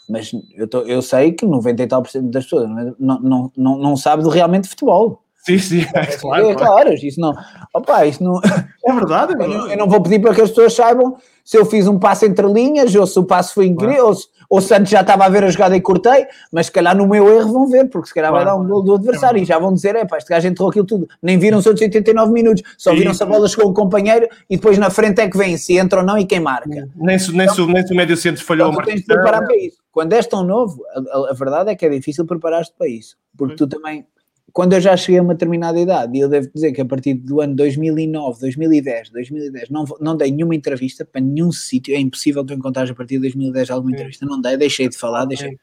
[0.08, 3.52] Mas eu, tô, eu sei que 90 e tal por cento das pessoas não, não,
[3.56, 5.22] não, não sabe realmente futebol.
[5.44, 6.92] Sim, sim, é, claro, é, claro.
[6.92, 7.32] Isso não.
[7.72, 8.40] Opa, isso não.
[8.84, 9.42] É verdade, é verdade.
[9.42, 11.98] Eu, não, eu, não vou pedir para que as pessoas saibam se eu fiz um
[11.98, 15.24] passo entre linhas, ou se o passo foi incrível, ou se o Santos já estava
[15.24, 18.08] a ver a jogada e cortei, mas se calhar no meu erro vão ver, porque
[18.08, 20.18] se calhar vai dar um gol do adversário é e já vão dizer: é pá,
[20.18, 21.08] este gajo entrou aquilo tudo.
[21.22, 24.56] Nem viram os outros 89 minutos, só viram se a bola chegou o companheiro e
[24.56, 26.88] depois na frente é que vem se entra ou não e quem marca.
[26.96, 29.56] Nem se, nem então, nem se o médio centro falhou então, tens de preparar para
[29.56, 29.78] isso.
[29.92, 30.82] Quando és tão novo,
[31.12, 34.04] a, a verdade é que é difícil preparar-te para isso, porque tu também
[34.52, 37.14] quando eu já cheguei a uma determinada idade, e eu devo dizer que a partir
[37.14, 42.44] do ano 2009, 2010, 2010, não, não dei nenhuma entrevista para nenhum sítio, é impossível
[42.44, 45.58] tu encontrares a partir de 2010 alguma entrevista, não dei, deixei de falar, deixei,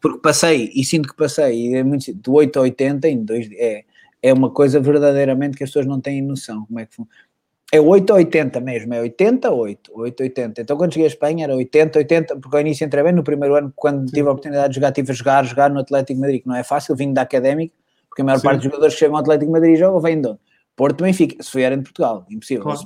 [0.00, 3.48] porque passei, e sinto que passei, e é muito, de 8 a 80 em dois,
[3.52, 3.84] é,
[4.22, 7.30] é uma coisa verdadeiramente que as pessoas não têm noção como é que funciona.
[7.72, 10.60] É 8 a 80 mesmo, é 80 a 8, 8 a 80.
[10.62, 13.54] Então quando cheguei a Espanha era 80 80, porque ao início entrei bem no primeiro
[13.54, 16.48] ano, quando tive a oportunidade de jogar, tive a jogar, jogar no Atlético Madrid, que
[16.48, 17.72] não é fácil, vindo da Académica,
[18.10, 18.42] porque a maior Sim.
[18.42, 20.40] parte dos jogadores que chegam ao Atlético Madrid jogam vêm de onde?
[20.76, 22.80] Porto Benfica, se era em Portugal, impossível, claro.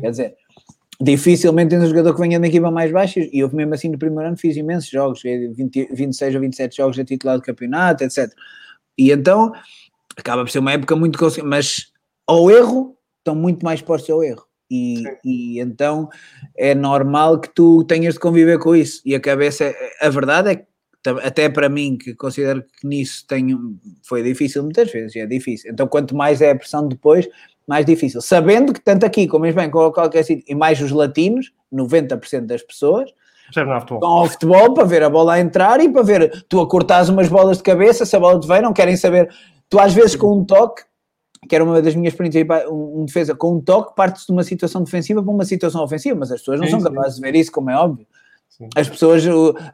[0.00, 0.34] quer dizer,
[1.00, 3.98] dificilmente tem um jogador que venha da equipa mais baixa, e eu mesmo assim no
[3.98, 8.32] primeiro ano fiz imensos jogos, 20, 26 ou 27 jogos a titular do campeonato, etc.
[8.98, 9.52] E então,
[10.16, 11.92] acaba por ser uma época muito, mas
[12.26, 14.46] ao erro, estão muito mais postos ao erro.
[14.70, 16.08] E, e, então
[16.56, 19.00] é normal que tu tenhas de conviver com isso.
[19.04, 20.66] E a cabeça, a verdade é que
[21.10, 25.70] até para mim, que considero que nisso tenho, foi difícil muitas vezes, é difícil.
[25.72, 27.28] Então, quanto mais é a pressão depois,
[27.66, 28.20] mais difícil.
[28.20, 33.10] Sabendo que tanto aqui como em qualquer sítio, e mais os latinos, 90% das pessoas,
[33.48, 37.08] estão ao futebol para ver a bola a entrar e para ver tu a cortares
[37.08, 39.28] umas bolas de cabeça, se a bola te vem, não querem saber.
[39.68, 40.82] Tu às vezes com um toque,
[41.48, 44.82] que era uma das minhas experiências, um defesa com um toque, partes de uma situação
[44.82, 47.22] defensiva para uma situação ofensiva, mas as pessoas não sim, são capazes sim.
[47.22, 48.06] de ver isso, como é óbvio.
[48.74, 49.22] As pessoas,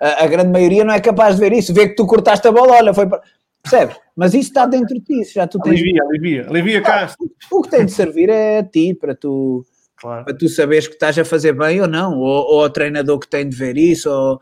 [0.00, 2.52] a, a, grande maioria não é capaz de ver isso, vê que tu cortaste a
[2.52, 3.22] bola, olha, foi para...
[3.62, 3.96] Percebes?
[4.16, 5.80] Mas isso está dentro de ti, já tu tens...
[5.80, 7.14] Alivia, alivia, alivia cá.
[7.50, 9.64] O, que tem de servir é a ti, para tu,
[9.96, 10.24] claro.
[10.24, 13.28] para tu saberes que estás a fazer bem ou não, ou, ou ao treinador que
[13.28, 14.40] tem de ver isso, ou,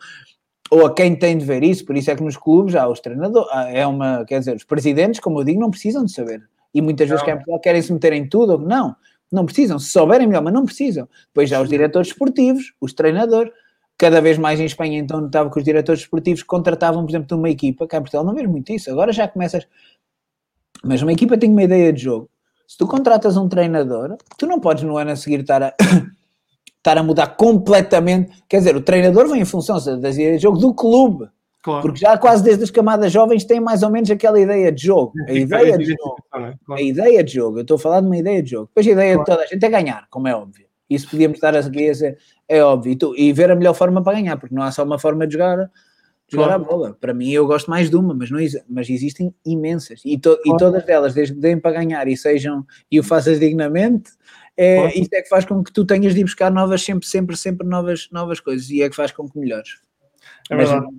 [0.71, 3.01] ou a quem tem de ver isso, por isso é que nos clubes há os
[3.01, 6.43] treinadores, é uma, quer dizer, os presidentes, como eu digo, não precisam de saber.
[6.73, 7.25] E muitas vezes
[7.63, 8.97] querem se meter em tudo, não,
[9.31, 11.09] não precisam, se souberem melhor, mas não precisam.
[11.27, 13.53] Depois já os diretores esportivos, os treinadores,
[14.01, 17.35] cada vez mais em Espanha, então notava que os diretores esportivos contratavam, por exemplo, de
[17.35, 19.69] uma equipa, cá em Portugal não vejo muito isso, agora já começas,
[20.83, 22.31] mas uma equipa tem uma ideia de jogo,
[22.67, 25.75] se tu contratas um treinador, tu não podes no ano a seguir estar a,
[26.79, 30.57] estar a mudar completamente, quer dizer, o treinador vem em função das ideias de jogo
[30.57, 31.29] do clube,
[31.63, 31.83] Claro.
[31.83, 35.13] Porque já quase desde as camadas jovens tem mais ou menos aquela ideia de jogo.
[35.29, 36.17] A ideia de jogo.
[36.71, 37.59] A ideia de jogo.
[37.59, 38.69] Eu estou a falar de uma ideia de jogo.
[38.69, 40.71] Depois a ideia de toda a gente é ganhar, como é óbvio.
[40.91, 42.19] Isso podíamos estar aqui a ser,
[42.51, 42.93] é óbvio.
[42.93, 45.25] E, tu, e, ver a melhor forma para ganhar, porque não há só uma forma
[45.25, 45.71] de jogar, de
[46.33, 46.63] jogar claro.
[46.63, 46.99] a bola.
[47.01, 50.03] Para mim, eu gosto mais de uma, mas, não, mas existem imensas.
[50.05, 50.43] E, to, claro.
[50.45, 54.11] e todas elas, desde que deem para ganhar e sejam, e o faças dignamente,
[54.57, 54.99] é, claro.
[54.99, 57.65] isso é que faz com que tu tenhas de ir buscar novas, sempre, sempre, sempre
[57.69, 58.69] novas, novas coisas.
[58.69, 59.79] E é que faz com que melhores.
[60.51, 60.93] É mas, verdade.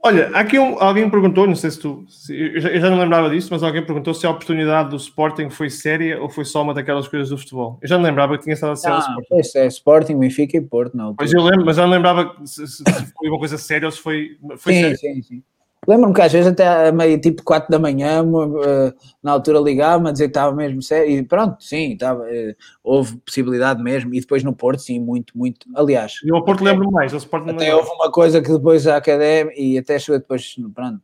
[0.00, 3.00] Olha, aqui um, alguém perguntou, não sei se tu, se, eu, já, eu, já, não
[3.00, 6.62] lembrava disso, mas alguém perguntou se a oportunidade do Sporting foi séria ou foi só
[6.62, 7.78] uma daquelas coisas do futebol.
[7.82, 9.58] Eu já não lembrava que tinha estado a ser ah, Sporting.
[9.58, 11.14] É Sporting, Benfica e Porto, não.
[11.16, 12.84] Pois eu lembro, mas já não lembrava se, se,
[13.18, 15.42] foi uma coisa séria ou se foi, foi sim, Sim, sim.
[15.86, 20.12] Lembro-me que às vezes até meio tipo 4 da manhã, uh, na altura ligava-me a
[20.12, 24.42] dizer que estava mesmo sério, e pronto, sim, estava, uh, houve possibilidade mesmo, e depois
[24.42, 25.66] no Porto, sim, muito, muito.
[25.74, 28.96] Aliás, e o Porto lembro mais, o Sporting até houve uma coisa que depois a
[28.96, 31.00] Académica, e até chegou depois, pronto,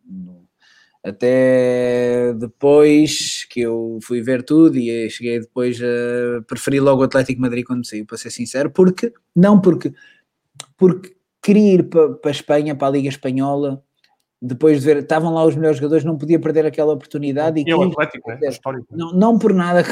[1.03, 7.41] Até depois que eu fui ver tudo e cheguei depois a preferir logo o Atlético
[7.41, 9.95] Madrid quando saiu, para ser sincero, porque, não porque,
[10.77, 13.83] porque queria ir para, para a Espanha, para a Liga Espanhola,
[14.47, 17.59] depois de ver, estavam lá os melhores jogadores, não podia perder aquela oportunidade.
[17.59, 18.39] E, e é o Atlético, né?
[18.43, 18.87] Histórico.
[18.91, 19.83] Não, não por nada,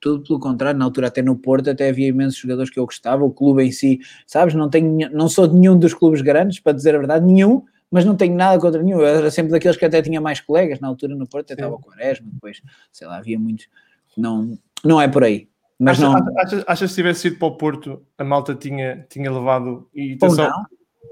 [0.00, 3.24] tudo pelo contrário, na altura até no Porto até havia imensos jogadores que eu gostava,
[3.24, 6.72] o clube em si, sabes, não, tenho, não sou de nenhum dos clubes grandes, para
[6.72, 9.84] dizer a verdade, nenhum, mas não tenho nada contra nenhum, eu era sempre daqueles que
[9.84, 13.18] até tinha mais colegas, na altura no Porto até estava o Quaresma, depois, sei lá,
[13.18, 13.68] havia muitos,
[14.16, 15.48] não, não é por aí.
[15.78, 16.38] Mas achas, não...
[16.38, 19.88] achas, achas que se tivesse ido para o Porto, a malta tinha, tinha levado...
[19.94, 20.52] E Ou não.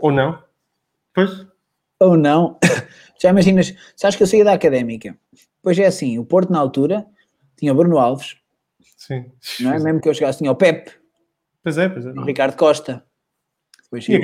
[0.01, 0.43] Ou não?
[1.15, 1.47] Pois
[2.01, 2.59] ou não,
[3.21, 5.17] já imaginas, sabes que eu saí da académica,
[5.63, 7.07] pois é assim, o Porto na altura
[7.57, 8.37] tinha o Bruno Alves,
[8.97, 9.31] Sim.
[9.61, 9.79] não é?
[9.81, 10.93] Mesmo que eu chegasse, tinha o Pepe,
[11.63, 12.11] pois é, pois é.
[12.11, 13.05] o Ricardo Costa.
[13.85, 14.21] Depois, e tinha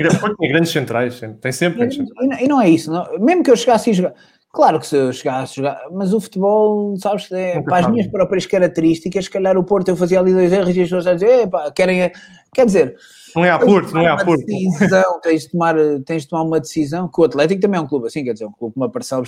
[0.49, 2.41] grandes centrais, tem sempre grandes centrais.
[2.41, 4.13] E, não é isso, não, mesmo que eu chegasse a jogar,
[4.55, 8.07] claro que se eu chegasse a jogar, mas o futebol, sabes, é, para as minhas
[8.07, 11.13] próprias características, se calhar o Porto eu fazia ali dois erros e as pessoas a
[11.13, 12.11] dizer, querem,
[12.53, 12.95] quer dizer,
[13.35, 14.45] não é a Porto, não é a Porto.
[14.45, 17.87] Decisão, tens, de tomar, tens de tomar uma decisão, que o Atlético também é um
[17.87, 19.23] clube assim, quer dizer, um clube com uma parcela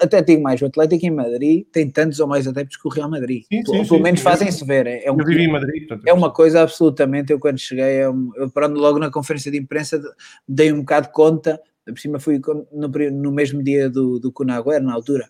[0.00, 3.10] Até digo mais, o Atlético em Madrid tem tantos ou mais adeptos que o Real
[3.10, 3.42] Madrid.
[3.52, 4.86] Sim, sim, pelo menos fazem-se ver.
[4.86, 5.86] É, é um, eu vivi em Madrid.
[5.86, 9.58] Portanto, é uma coisa absolutamente, eu quando cheguei, eu, eu pronto, logo na conferência de
[9.58, 10.00] imprensa
[10.48, 11.60] dei um bocado de conta,
[11.92, 12.40] por cima fui
[12.72, 15.28] no, no mesmo dia do, do Cunaguer, na altura.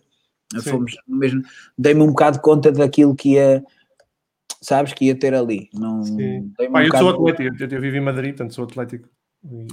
[0.53, 0.69] Sim.
[0.71, 1.41] Fomos no mesmo,
[1.77, 3.63] dei-me um bocado de conta daquilo que ia
[4.61, 5.69] sabes que ia ter ali.
[5.73, 6.01] Não,
[6.71, 9.07] Pá, eu sou atlético, eu, eu vivo em Madrid, portanto sou atlético.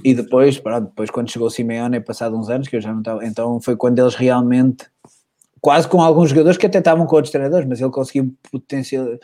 [0.03, 2.99] E depois, pronto, depois quando chegou o Simeone, passado uns anos, que eu já não
[2.99, 4.85] estava, então foi quando eles realmente,
[5.59, 9.19] quase com alguns jogadores que até estavam com outros treinadores, mas ele conseguiu potencial,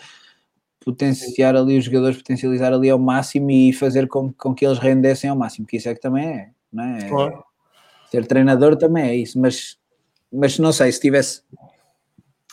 [0.84, 5.30] potenciar ali os jogadores, potencializar ali ao máximo e fazer com, com que eles rendessem
[5.30, 7.08] ao máximo, que isso é que também é, não é?
[7.08, 7.44] Claro.
[8.14, 9.76] Ser treinador também é isso, mas,
[10.32, 11.42] mas não sei, se tivesse,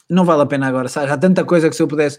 [0.08, 1.12] não vale a pena agora, sabe?
[1.12, 2.18] Há tanta coisa que se eu pudesse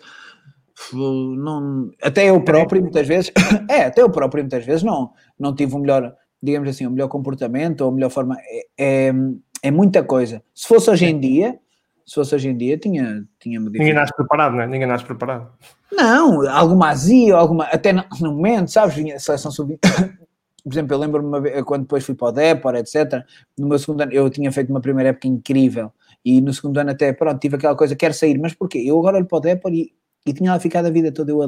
[0.93, 3.32] não, até eu próprio muitas vezes,
[3.67, 7.08] é, até eu próprio muitas vezes não, não tive o melhor, digamos assim, o melhor
[7.08, 9.13] comportamento ou a melhor forma, é, é,
[9.63, 10.43] é muita coisa.
[10.54, 11.58] Se fosse hoje em dia,
[12.06, 14.67] se fosse hoje em dia, tinha, tinha Ninguém nasce preparado, não é?
[14.67, 15.51] Ninguém nasce preparado.
[15.91, 19.80] Não, alguma azia, alguma, até no, no momento, sabes, vinha a seleção sub
[20.63, 23.24] por exemplo, eu lembro-me quando depois fui para o Depor, etc.
[23.58, 25.91] No meu segundo ano, eu tinha feito uma primeira época incrível
[26.24, 28.80] e no segundo ano até, pronto, tive aquela coisa, quero sair, mas porquê?
[28.86, 29.93] Eu agora olho para o Depor e
[30.26, 31.32] e tinha lá ficado a vida toda.
[31.32, 31.41] Eu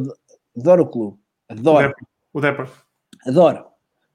[0.58, 1.94] adoro o clube, adoro.
[2.34, 2.70] O Depor.
[3.26, 3.66] Adoro.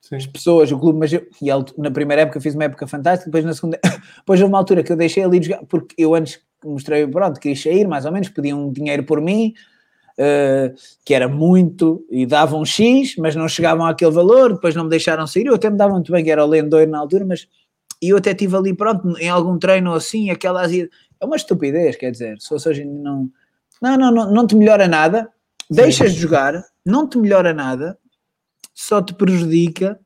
[0.01, 0.17] Sim.
[0.17, 3.31] As pessoas, o clube, mas eu, e ele, na primeira época fiz uma época fantástica,
[3.31, 3.79] depois na segunda,
[4.19, 7.57] depois houve uma altura que eu deixei ali jogar, porque eu antes mostrei, pronto, queria
[7.57, 9.55] sair, mais ou menos, pediam dinheiro por mim,
[10.19, 14.91] uh, que era muito, e davam X, mas não chegavam àquele valor, depois não me
[14.91, 17.49] deixaram sair, eu até me dava muito bem, que era o lendoiro na altura, mas
[18.01, 22.11] e eu até estive ali, pronto, em algum treino assim, aquela é uma estupidez, quer
[22.11, 23.31] dizer, se fosse hoje não
[23.81, 25.29] não, não, não, não te melhora nada,
[25.71, 27.97] deixas de jogar, não te melhora nada,
[28.75, 29.99] só te prejudica.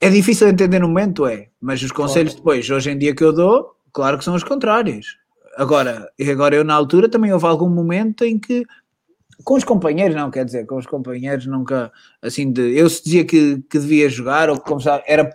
[0.00, 3.22] É difícil de entender no momento, é, mas os conselhos depois, hoje em dia que
[3.22, 5.18] eu dou, claro que são os contrários.
[5.56, 8.64] Agora, agora eu na altura também houve algum momento em que
[9.44, 13.24] com os companheiros, não quer dizer, com os companheiros nunca assim de eu se dizia
[13.24, 15.34] que, que devia jogar ou que começava, era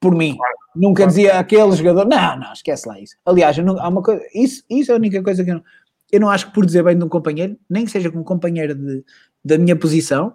[0.00, 0.36] por mim,
[0.74, 3.16] nunca dizia aquele jogador, não, não, esquece lá isso.
[3.24, 5.64] Aliás, não, há uma coisa, isso, isso é a única coisa que eu não,
[6.12, 8.24] eu não acho que por dizer bem de um companheiro, nem que seja com um
[8.24, 9.04] companheiro de,
[9.44, 10.34] da minha posição,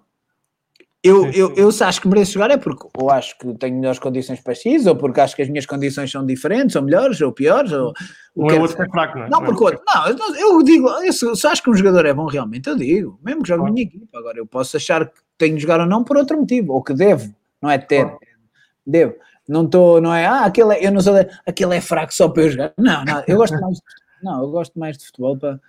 [1.03, 3.97] eu, eu, eu se acho que mereço jogar é porque ou acho que tenho melhores
[3.97, 7.31] condições para X, ou porque acho que as minhas condições são diferentes, ou melhores, ou
[7.31, 7.91] piores, ou
[8.35, 9.29] o um é outro é fraco, não é?
[9.29, 12.69] Não, porque outro, não, eu digo, eu, se acho que um jogador é bom realmente,
[12.69, 15.61] eu digo, mesmo que jogue na minha equipa, agora eu posso achar que tenho de
[15.61, 18.07] jogar ou não por outro motivo, ou que devo, não é ter,
[18.85, 19.15] devo.
[19.49, 22.43] Não estou, não é, ah, aquele é, eu não sou, aquele é fraco só para
[22.43, 22.73] eu jogar.
[22.77, 23.79] Não, não, eu gosto mais
[24.21, 25.59] não, eu gosto mais de futebol para,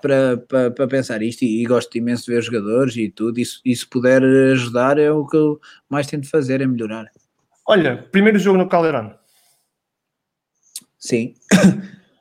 [0.00, 3.38] para, para, para pensar isto e, e, gosto imenso de ver jogadores e tudo.
[3.38, 7.06] E, e se puder ajudar, é o que eu mais tento fazer, é melhorar.
[7.66, 9.14] Olha, primeiro jogo no Caldeirão.
[10.98, 11.34] Sim.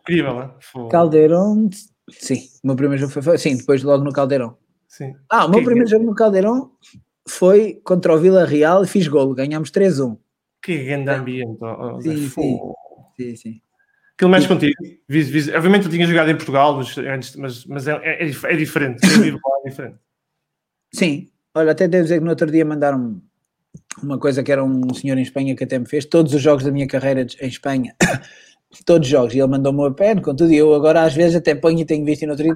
[0.02, 0.52] Incrível, né?
[0.90, 1.70] Caldeirão,
[2.10, 2.48] sim.
[2.64, 3.38] O meu primeiro jogo foi.
[3.38, 4.58] Sim, depois logo no Caldeirão.
[4.88, 5.16] Sim.
[5.30, 5.92] Ah, o meu que primeiro que...
[5.92, 6.72] jogo no Caldeirão
[7.28, 9.36] foi contra o Vila Real e fiz golo.
[9.36, 10.18] Ganhámos 3-1.
[10.62, 11.58] Que grande ambiente.
[11.62, 12.60] Oh, sim, sim,
[13.16, 13.62] sim, sim.
[14.20, 14.76] Aquilo mexe contigo.
[15.56, 16.94] Obviamente eu tinha jogado em Portugal, mas,
[17.38, 19.00] mas, mas é, é, é diferente.
[19.06, 19.96] É diferente.
[20.94, 23.22] Sim, olha, até devo dizer que no outro dia mandaram
[24.04, 26.66] uma coisa que era um senhor em Espanha que até me fez todos os jogos
[26.66, 27.96] da minha carreira em Espanha,
[28.86, 31.38] todos os jogos, e ele mandou-me o pen com tudo, e eu agora às vezes
[31.38, 32.54] até ponho e tenho visto no outro dia,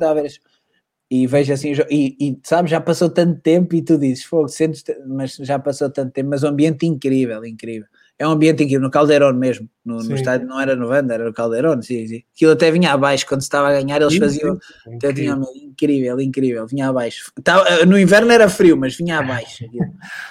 [1.10, 4.84] e vejo assim, e, e sabe, já passou tanto tempo e tu dizes, fogo, sentes,
[5.08, 7.88] mas já passou tanto tempo, mas o ambiente incrível, incrível.
[8.20, 11.26] É um ambiente aqui no Caldeirão mesmo, no, no, estádio não era no Vanda, era
[11.26, 12.24] no Caldeirão, sim, sim.
[12.36, 14.58] Aquilo até vinha abaixo, quando se estava a ganhar, eles sim, faziam.
[14.84, 17.32] Sim, até tinha, incrível, incrível, vinha abaixo.
[17.38, 19.66] Estava, no inverno era frio, mas vinha abaixo.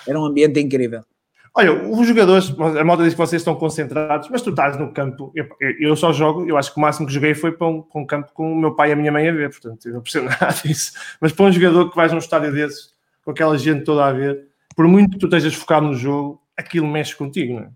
[0.07, 1.03] era um ambiente incrível.
[1.55, 5.31] Olha, os jogadores, a moda diz que vocês estão concentrados, mas tu estás no campo.
[5.35, 5.47] Eu,
[5.79, 8.07] eu, só jogo, eu acho que o máximo que joguei foi para um, para um,
[8.07, 10.29] campo com o meu pai e a minha mãe a ver, portanto, eu não percebo
[10.41, 10.93] nada disso.
[11.21, 14.47] Mas para um jogador que vais num estádio desses, com aquela gente toda a ver,
[14.75, 17.71] por muito que tu estejas focado no jogo, aquilo mexe contigo, não é?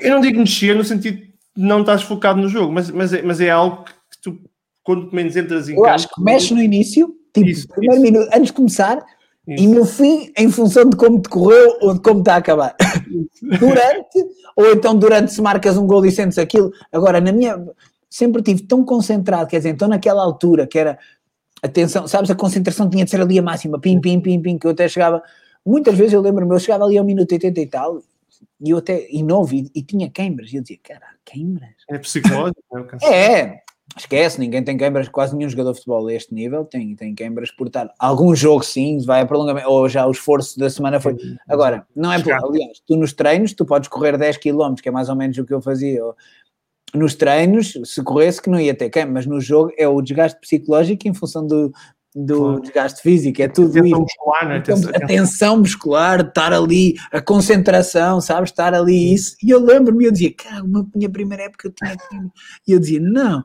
[0.00, 3.22] Eu não digo mexer no sentido de não estás focado no jogo, mas, mas, é,
[3.22, 4.40] mas é algo que tu,
[4.82, 5.88] quando menos entras em eu campo.
[5.88, 8.12] Eu acho que mexe no início, tipo, isso, primeiro isso.
[8.12, 9.04] minuto, antes de começar,
[9.46, 9.62] isso.
[9.62, 12.76] e no fim, em função de como te correu ou de como está a acabar.
[13.58, 14.18] durante,
[14.56, 16.72] ou então durante se marcas um gol e sentes aquilo.
[16.92, 17.64] Agora, na minha.
[18.08, 20.98] Sempre tive tão concentrado, quer dizer, então naquela altura que era.
[21.64, 24.66] Atenção, sabes, a concentração tinha de ser ali a máxima, pim, pim, pim, pim, que
[24.66, 25.22] eu até chegava.
[25.64, 28.02] Muitas vezes eu lembro-me, eu chegava ali ao minuto 80 e tal,
[28.60, 31.70] e eu até, e novo, e, e tinha queimbras, e eu dizia, caralho, queimbras?
[31.88, 32.60] É psicológico?
[33.02, 33.62] É, é,
[33.96, 37.50] esquece, ninguém tem queimbras, quase nenhum jogador de futebol a este nível tem, tem queimbras
[37.50, 41.16] por estar, algum jogo sim, vai a prolongamento, ou já o esforço da semana foi,
[41.48, 44.92] agora, não é por, aliás, tu nos treinos, tu podes correr 10 km, que é
[44.92, 46.14] mais ou menos o que eu fazia, ou,
[46.94, 50.40] nos treinos, se corresse que não ia ter queima, mas no jogo é o desgaste
[50.40, 51.72] psicológico em função do,
[52.14, 52.60] do claro.
[52.60, 54.00] desgaste físico, é tudo isso.
[54.00, 54.58] Muscular, né?
[54.58, 59.36] então, a tensão muscular, estar ali, a concentração, sabes, estar ali isso.
[59.42, 61.96] E eu lembro-me, eu dizia, cara, uma minha primeira época eu tinha
[62.66, 63.44] E eu dizia, não,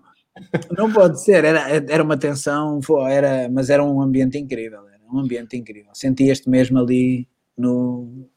[0.78, 5.20] não pode ser, era, era uma tensão, era, mas era um ambiente incrível, era um
[5.20, 5.90] ambiente incrível.
[5.94, 8.28] Sentias-te mesmo ali no,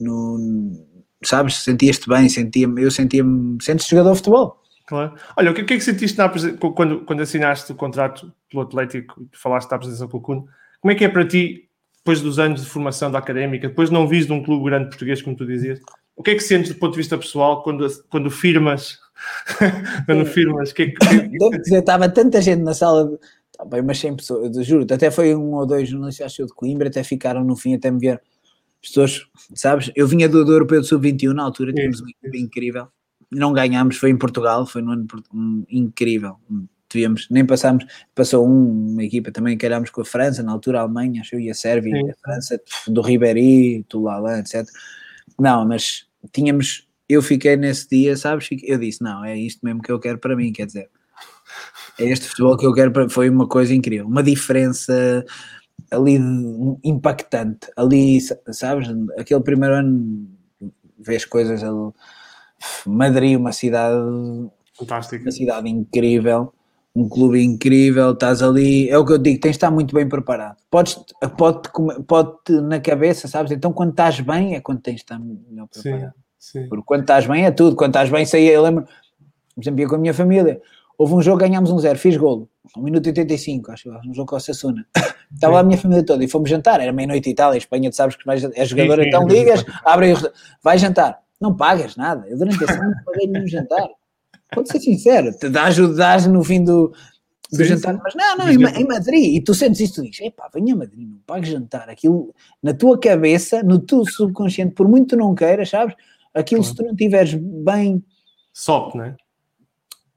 [0.00, 0.93] no
[1.28, 4.62] sabes, sentias-te bem, sentia eu sentia-me, sentes jogador de futebol.
[4.86, 5.14] Claro.
[5.36, 9.36] Olha, o que, é que sentiste na, quando, quando assinaste o contrato pelo Atlético e
[9.36, 10.46] falaste da apresentação com o Cuno?
[10.80, 14.06] Como é que é para ti, depois dos anos de formação da académica, depois não
[14.06, 15.80] vis de um clube grande português, como tu dizias,
[16.16, 18.98] o que é que sentes do ponto de vista pessoal quando, quando firmas?
[20.06, 21.28] quando firmas, que é que.
[21.62, 23.08] Dizer, estava tanta gente na sala.
[23.08, 23.18] De...
[23.56, 26.88] Tá bem, mas 100 pessoas, juro até foi um ou dois jornalistas, acho de Coimbra,
[26.88, 28.20] até ficaram no fim, até me vieram.
[28.84, 29.90] As pessoas, sabes?
[29.96, 32.88] Eu vinha do, do Europeu do Sub-21 na altura, tínhamos uma equipe incrível
[33.34, 36.36] não ganhámos, foi em Portugal, foi no ano um, incrível.
[36.88, 40.82] Tivemos, nem passámos, passou um, uma equipa também, calhámos com a França, na altura a
[40.82, 44.64] Alemanha, acho eu, e a Sérvia, e a França, do Ribéry, Tulala, etc.
[45.38, 49.90] Não, mas tínhamos, eu fiquei nesse dia, sabes, eu disse, não, é isto mesmo que
[49.90, 50.88] eu quero para mim, quer dizer,
[51.98, 55.24] é este futebol que eu quero para, foi uma coisa incrível, uma diferença
[55.90, 56.18] ali
[56.82, 60.28] impactante, ali, sabes, aquele primeiro ano
[60.98, 61.92] vês coisas ali,
[62.86, 63.96] Madrid, uma cidade
[64.76, 66.52] fantástica, uma cidade incrível,
[66.94, 70.08] um clube incrível, estás ali, é o que eu digo, tens de estar muito bem
[70.08, 70.56] preparado.
[70.70, 70.96] Podes,
[71.36, 71.68] pode,
[72.06, 73.52] pode na cabeça, sabes?
[73.52, 76.12] Então quando estás bem é quando tens de estar melhor preparado.
[76.38, 76.68] Sim, sim.
[76.68, 78.84] Porque quando estás bem é tudo, quando estás bem, sei, eu lembro,
[79.54, 80.62] por exemplo, com a minha família,
[80.98, 84.30] houve um jogo, ganhámos um zero, fiz golo, 1 minuto e 85, acho, um jogo
[84.30, 84.86] com a Sassuna.
[85.32, 87.96] Estava a minha família toda e fomos jantar, era meia-noite e tal, em Espanha tu
[87.96, 90.14] sabes que vais, é jogador, então ligas, abre
[90.62, 92.26] vai jantar não pagas nada.
[92.28, 93.88] Eu durante esse ano não paguei nenhum jantar.
[94.54, 96.88] Pode ser sincero, te dás, dás no fim do,
[97.50, 98.00] do sim, jantar, sim.
[98.02, 100.76] mas não, não, em, em, Madrid, e tu sentes isso, tu dizes, epá, venha a
[100.76, 105.34] Madrid, não pagues jantar, aquilo na tua cabeça, no teu subconsciente, por muito tu não
[105.34, 105.96] queiras, sabes,
[106.32, 108.04] aquilo se tu não estiveres bem...
[108.52, 109.16] Sobe, não é?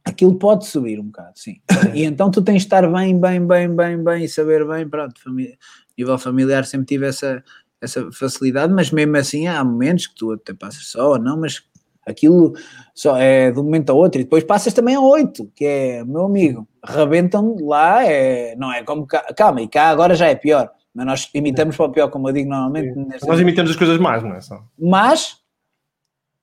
[0.08, 1.60] Aquilo pode subir um bocado, sim.
[1.94, 5.22] E então tu tens de estar bem, bem, bem, bem, bem, e saber bem, pronto,
[5.22, 5.58] família,
[5.98, 7.44] nível familiar sempre tive essa,
[7.82, 11.62] essa facilidade, mas mesmo assim há momentos que tu até passas só ou não, mas
[12.08, 12.54] aquilo
[12.96, 16.06] só é de um momento a outro, e depois passas também a oito, que é,
[16.06, 20.36] meu amigo, rebentam lá, é, não é como cá, calma, e cá agora já é
[20.36, 22.96] pior, mas nós imitamos para o pior, como eu digo normalmente.
[23.28, 24.64] Nós imitamos as coisas mais, não é só?
[24.80, 25.38] Mas,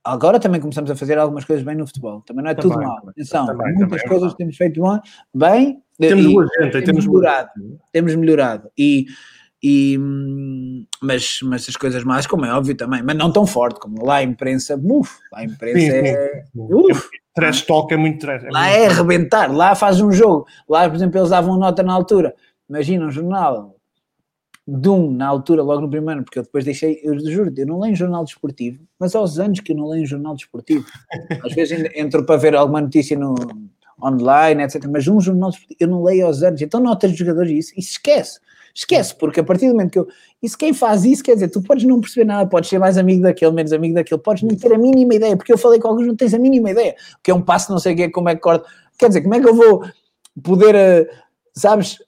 [0.05, 2.83] agora também começamos a fazer algumas coisas bem no futebol, também não é também, tudo
[2.83, 4.83] mal, atenção, também, muitas também, coisas é temos feito
[5.35, 7.51] bem, temos boa gente, temos, temos melhorado,
[7.93, 9.07] temos melhorado, e
[9.67, 9.99] e,
[11.01, 14.17] mas, mas as coisas mais, como é óbvio também, mas não tão forte como lá
[14.17, 16.45] a imprensa, uf, lá a imprensa sim, é.
[16.55, 18.45] Uf, trash talk é muito trash.
[18.45, 21.83] É lá muito é arrebentar, lá faz um jogo, lá por exemplo eles davam nota
[21.83, 22.35] na altura.
[22.69, 23.74] Imagina um jornal
[24.67, 27.79] de um na altura, logo no primeiro, porque eu depois deixei, eu juro, eu não
[27.81, 30.87] leio jornal desportivo, mas aos anos que eu não leio jornal desportivo,
[31.43, 33.35] às vezes entro para ver alguma notícia no
[34.03, 34.85] online, etc.
[34.91, 37.91] Mas um jornal desportivo, eu não leio aos anos, então notas de jogadores isso, isso
[37.93, 38.41] esquece.
[38.75, 40.09] Esquece, porque a partir do momento que eu.
[40.43, 43.23] Isso quem faz isso, quer dizer, tu podes não perceber nada, podes ser mais amigo
[43.23, 46.09] daquele, menos amigo daquele, podes não ter a mínima ideia, porque eu falei com alguns,
[46.09, 48.35] não tens a mínima ideia, que é um passo, não sei o que, como é
[48.35, 48.69] que corta.
[48.99, 49.85] Quer dizer, como é que eu vou
[50.43, 51.09] poder, eh,
[51.55, 51.99] sabes,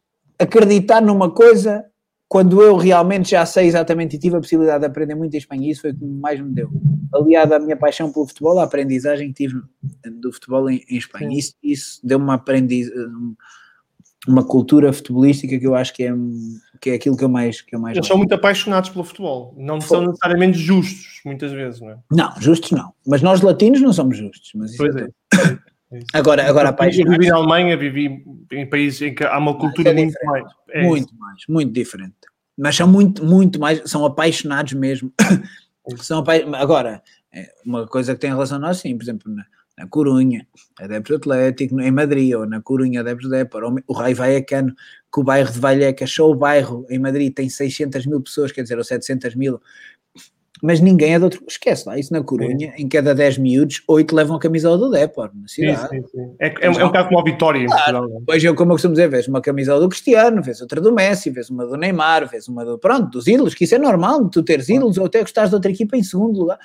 [0.41, 1.85] acreditar numa coisa
[2.29, 5.71] quando eu realmente já sei exatamente e tive a possibilidade de aprender muito em Espanha,
[5.71, 6.71] isso foi o que mais me deu.
[7.15, 9.63] Aliado à minha paixão pelo futebol, a aprendizagem que tive
[10.21, 11.39] do futebol em, em Espanha.
[11.39, 13.09] Isso, isso deu uma aprendizagem,
[14.27, 16.13] uma cultura futebolística que eu acho que é,
[16.81, 19.55] que é aquilo que eu mais que eu mais Eles são muito apaixonados pelo futebol,
[19.57, 21.99] não são necessariamente justos, muitas vezes, não é?
[22.11, 22.93] Não, justos não.
[23.07, 24.51] Mas nós latinos não somos justos.
[24.55, 25.03] Mas isso pois é.
[25.03, 25.59] é.
[25.93, 27.15] É agora, agora apaixonados.
[27.15, 30.45] Eu vivi na Alemanha, vivi em países em que há uma cultura é muito mais.
[30.71, 31.19] É muito isso.
[31.19, 32.15] mais, muito diferente.
[32.59, 35.13] Mas são muito, muito mais, são apaixonados mesmo.
[35.99, 36.33] são apa...
[36.57, 37.03] Agora,
[37.65, 39.45] uma coisa que tem relação a nós, sim, por exemplo, na,
[39.79, 40.47] na Corunha,
[40.79, 44.75] adeptos do Atlético, em Madrid, ou na Corunha, adeptos Depor, ou o Raio Vallecano,
[45.13, 48.63] que o bairro de Vallecas, só o bairro em Madrid tem 600 mil pessoas, quer
[48.63, 49.61] dizer, ou 700 mil,
[50.63, 51.45] mas ninguém é de outro.
[51.47, 52.83] Esquece lá, isso na Corunha, sim.
[52.83, 55.89] em cada 10 miúdos, 8 levam a camisola do Depor, na cidade.
[55.89, 57.67] Sim, sim, é, é, é, um bocado como a Vitória.
[57.67, 60.93] Claro, pois eu, como eu costumo dizer, vês uma camisola do Cristiano, vês outra do
[60.93, 62.79] Messi, vês uma do Neymar, vês uma do.
[62.79, 65.71] Pronto, dos ídolos, que isso é normal, tu teres ídolos ou até gostares de outra
[65.71, 66.59] equipa em segundo lugar.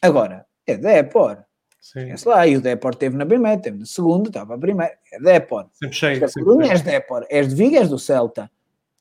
[0.00, 1.38] Agora, é Depor.
[1.80, 4.94] Esquece lá, e o Depor teve na primeira, teve na segunda, estava a primeira.
[5.12, 5.66] É Depor.
[5.72, 6.24] Sempre cheio.
[6.24, 7.26] É Corunha, és Depor.
[7.30, 8.50] És de Viga, és do Celta.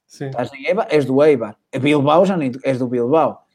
[0.06, 0.28] Sim.
[0.28, 1.58] Estás em Eibar, és do Eibar.
[1.76, 3.47] A Bilbao já nem és do Bilbao.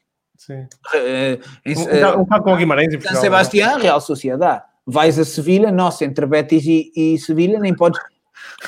[0.45, 0.67] Sim.
[0.93, 3.15] Uh, um, bocado com o Guimarães em Portugal.
[3.15, 4.63] San Sebastián, Real Sociedade.
[4.85, 8.01] Vais a Sevilha, nossa, entre Betis e, e Sevilha nem podes.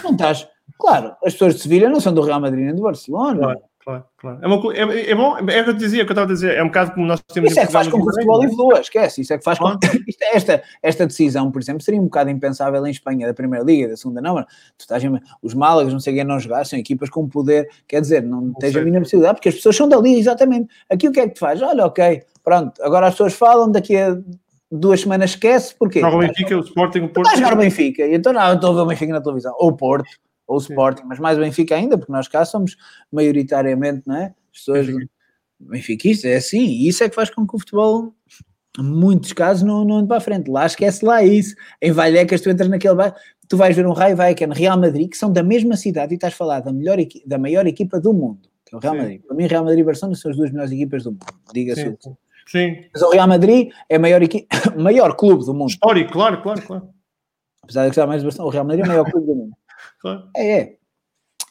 [0.01, 0.47] Não estás.
[0.79, 3.39] Claro, as pessoas de Sevilha não são do Real Madrid nem do Barcelona.
[3.39, 4.39] Claro, claro, claro.
[4.41, 6.33] É, uma, é, é bom, é o que eu dizia, o que eu estava a
[6.33, 7.51] dizer, é um bocado como nós temos.
[7.51, 9.21] Isso é que faz com que o futebol evolua, esquece.
[9.21, 9.77] Isso é que faz com.
[10.33, 13.95] esta, esta decisão, por exemplo, seria um bocado impensável em Espanha, da Primeira Liga, da
[13.95, 14.35] Segunda, não.
[14.35, 18.01] Tu estás em, os Málagas, não sei quem não jogar, são equipas com poder, quer
[18.01, 20.67] dizer, não, não tens a mínima possibilidade, porque as pessoas são dali, exatamente.
[20.89, 21.61] Aqui o que é que tu faz?
[21.61, 24.17] Olha, ok, pronto, agora as pessoas falam, daqui a
[24.71, 25.99] duas semanas esquece, porquê?
[25.99, 27.27] Joga o Benfica, o Sporting, o Porto.
[27.27, 29.69] Estás a jogar o Benfica, então não, estou a ver o Benfica na televisão, ou
[29.69, 30.09] o Porto,
[30.47, 32.75] ou o Sporting, mas mais o Benfica ainda, porque nós cá somos
[33.11, 34.33] maioritariamente, não é?
[34.53, 34.87] As pessoas
[35.59, 38.13] benfiquistas, é assim, e isso é que faz com que o futebol,
[38.79, 40.49] em muitos casos, não, não ande para a frente.
[40.49, 41.55] Lá esquece lá isso.
[41.81, 43.15] Em Vallecas, tu entras naquele bairro,
[43.47, 46.33] tu vais ver um Raio Vallecano, Real Madrid, que são da mesma cidade, e estás
[46.33, 48.99] a falar da, melhor, da maior equipa do mundo, que é o Real Sim.
[48.99, 49.21] Madrid.
[49.25, 51.97] Para mim, Real Madrid e Barcelona são as duas melhores equipas do mundo, diga-se.
[51.99, 52.15] Sim.
[52.47, 52.85] Sim.
[52.93, 54.47] Mas o Real Madrid é o maior, equi...
[54.77, 55.69] maior clube do mundo.
[55.69, 56.89] Histórico, claro, claro, claro.
[57.63, 59.57] Apesar de gostar mais do Barcelona, o Real Madrid é o maior clube do mundo.
[59.99, 60.29] Claro.
[60.35, 60.77] É, é.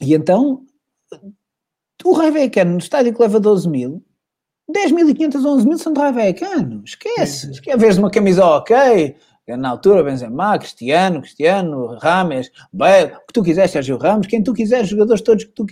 [0.00, 0.64] E então,
[2.04, 4.04] o Raio Vallecano, no estádio que leva 12 mil,
[4.70, 6.82] 10.500, 11 mil são de Raio Vallecano.
[6.84, 7.50] Esquece.
[7.50, 7.78] Esquece.
[7.78, 9.16] Vês uma camisola, ok.
[9.46, 14.54] Na altura, Benzema, Cristiano, Cristiano, Rames, Bale, o que tu quiseres, Sérgio Ramos, quem tu
[14.54, 15.66] quiseres, jogadores todos que tu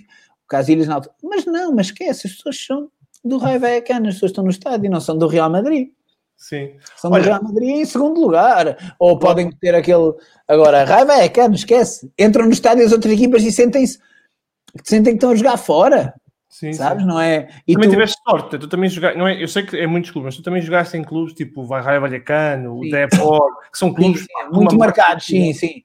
[0.53, 1.15] Casilhas na altura.
[1.23, 2.91] Mas não, mas esquece, as pessoas são
[3.25, 5.89] do Raio Vallecano, as pessoas estão no estádio, não são do Real Madrid.
[6.43, 6.73] Sim.
[6.97, 8.77] São do Real Madrid em segundo lugar.
[8.99, 10.13] Ou podem ter aquele.
[10.49, 12.11] Agora, Raio Vallecano, esquece.
[12.19, 14.01] Entram no estádio as outras equipas e sentem-se.
[14.83, 16.13] Sentem que estão a jogar fora.
[16.49, 17.05] Sim, sabes?
[17.05, 17.09] sim.
[17.09, 17.49] Não é?
[17.67, 17.93] E também tu...
[17.93, 19.41] tiveste sorte, tu também jogaste, não é?
[19.41, 22.01] Eu sei que é muitos clubes, mas tu também jogaste em clubes tipo o Raio
[22.01, 23.41] Vallecano, o Depor,
[23.71, 25.85] que são clubes sim, muito marcados, sim, sim.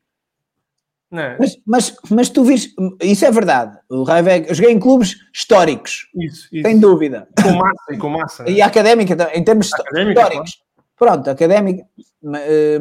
[1.11, 1.37] É?
[1.39, 2.67] Mas, mas, mas tu vês,
[3.01, 3.77] isso é verdade.
[3.89, 6.67] O Raio eu joguei em clubes históricos, isso, isso.
[6.67, 7.27] sem dúvida.
[7.41, 8.49] Com massa e com massa.
[8.49, 10.51] E académica, em termos académica, históricos.
[10.97, 11.15] Claro.
[11.15, 11.85] Pronto, académica,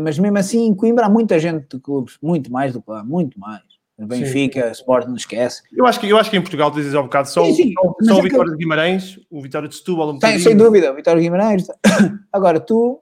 [0.00, 3.04] mas mesmo assim em Coimbra há muita gente de clubes, muito mais do que lá,
[3.04, 3.62] muito mais.
[3.98, 5.62] Benfica, Sport, não esquece.
[5.72, 7.72] Eu acho que, eu acho que em Portual, tu dizes ao bocado, só, Sim, sim,
[7.72, 10.56] só, só o que Vitória eu- de Guimarães, o Vitória de Setúbal, um Sem, sem
[10.56, 11.66] dúvida, o Vitório Guimarães.
[12.32, 13.00] Agora, tu,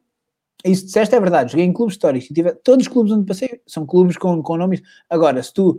[0.64, 2.30] isso que disseste é verdade, joguei em clubes históricos.
[2.30, 4.80] e tive- todos os clubes onde passei são clubes com, com nomes.
[5.08, 5.78] Agora, se tu.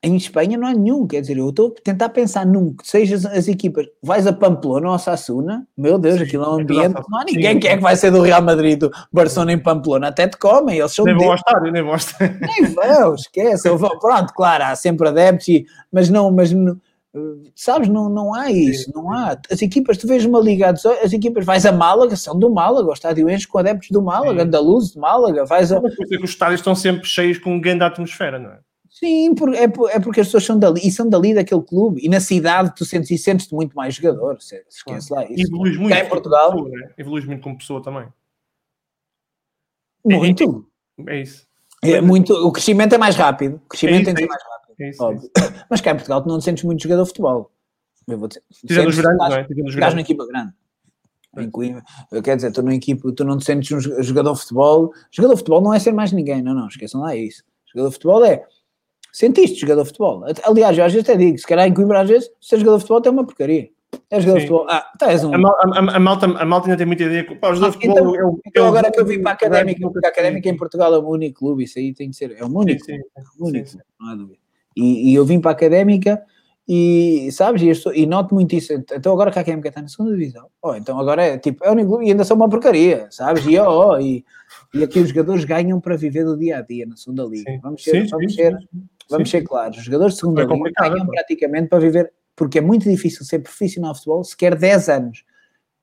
[0.00, 3.18] Em Espanha não há nenhum, quer dizer, eu estou a tentar pensar num que sejam
[3.32, 3.84] as equipas.
[4.00, 6.96] Vais a Pamplona ou a Sassuna, meu Deus, Sim, aquilo é um aquilo ambiente.
[6.98, 7.34] é Não há sim.
[7.34, 10.36] ninguém que é que vai ser do Real Madrid, do Barcelona em Pamplona, até te
[10.38, 12.38] comem, eles são Nem vão ao estádio, nem vão ao estádio.
[12.40, 13.68] Nem vão, esquece.
[14.00, 16.80] Pronto, claro, há sempre adeptos, e- mas não, mas não,
[17.54, 19.38] sabes, não, não há isso, não há.
[19.50, 22.50] As equipas, tu vês uma liga, a 18, as equipas, vais a Málaga, são do
[22.50, 24.46] Málaga, o estádio enche com adeptos do Málaga, Sim.
[24.48, 25.76] andaluzes de Málaga, vais a.
[25.76, 28.58] É os estádios estão sempre cheios com um grande atmosfera, não é?
[28.90, 29.64] Sim, é,
[29.96, 32.84] é porque as pessoas são dali, e são dali daquele clube, e na cidade tu
[32.84, 35.46] sentes, e sentes-te muito mais jogador, se- esquece lá isso.
[35.46, 35.94] evoluís muito.
[35.94, 36.94] Cá em Portugal- como pessoa, né?
[36.98, 38.08] Evoluís muito como pessoa também.
[40.04, 40.66] Muito.
[41.06, 41.46] É isso.
[41.82, 42.32] É muito.
[42.34, 44.57] O crescimento é mais rápido, o crescimento É isso, é mais rápido.
[44.80, 45.02] É isso.
[45.02, 45.30] é Óbvio.
[45.36, 45.54] isso.
[45.70, 47.50] Mas cá em Portugal tu não te sentes muito jogador de futebol.
[48.06, 48.42] Eu vou dizer.
[48.66, 49.44] Tirando os Sentes- grandes, estás- não é?
[49.44, 50.10] Tirando os Estás numa grandes.
[50.10, 50.52] equipa grande.
[51.52, 51.84] Coimbra,
[52.24, 54.92] quer dizer, tu, numa equipa, tu não te sentes um jo- jogador de futebol.
[55.10, 57.44] Jogador de futebol não é ser mais ninguém, não, não, esqueçam lá isso.
[57.66, 58.44] Jogador de futebol é.
[59.12, 60.24] Sentiste jogador de futebol.
[60.44, 62.82] Aliás, eu às vezes até digo, se calhar em Coimbra, às vezes, ser jogador de
[62.86, 63.68] futebol é uma porcaria.
[64.10, 64.48] É jogador de Sim.
[64.52, 64.66] futebol.
[64.70, 65.32] Ah, tu és um.
[65.34, 67.24] A, a- a- malta, a malta ainda tem muita ideia.
[67.24, 69.20] que, Pá, os dois Então, futebol é o- é Então, o- agora que eu vim
[69.22, 71.94] para a Académica, Sim, porque a Académica em Portugal é o único clube, isso aí
[71.94, 72.32] tem de ser.
[72.36, 72.84] É o único.
[72.84, 72.98] sim,
[73.38, 73.84] único, sim, sim.
[74.00, 74.38] não há dúvida.
[74.78, 76.22] E, e eu vim para a académica
[76.68, 78.72] E sabes, e, estou, e noto muito isso.
[78.72, 81.70] Então agora que a KMK está na segunda divisão, oh, então agora é tipo, é
[81.70, 83.44] único, e ainda são uma porcaria, sabes?
[83.46, 84.24] E, oh, oh, e,
[84.74, 87.50] e aqui os jogadores ganham para viver do dia a dia na segunda liga.
[87.50, 87.58] Sim.
[87.62, 88.58] Vamos ser, sim, vamos, sim, ser,
[89.10, 91.12] vamos ser claros, os jogadores de segunda é liga ganham pô.
[91.12, 95.24] praticamente para viver, porque é muito difícil ser profissional de futebol se quer 10 anos.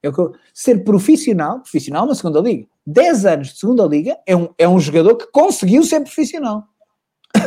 [0.03, 0.13] Eu,
[0.53, 4.79] ser profissional, profissional na segunda liga, 10 anos de segunda liga é um, é um
[4.79, 6.63] jogador que conseguiu ser profissional.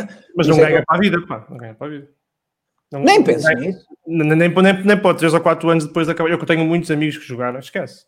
[0.35, 2.09] Mas não ganha para a vida, pá, não ganha para a vida.
[2.91, 3.85] Não, nem penso nisso.
[4.07, 6.29] Nem, nem, nem, nem pode, 3 ou 4 anos depois de acabar.
[6.29, 8.05] Eu que tenho muitos amigos que jogaram, esquece.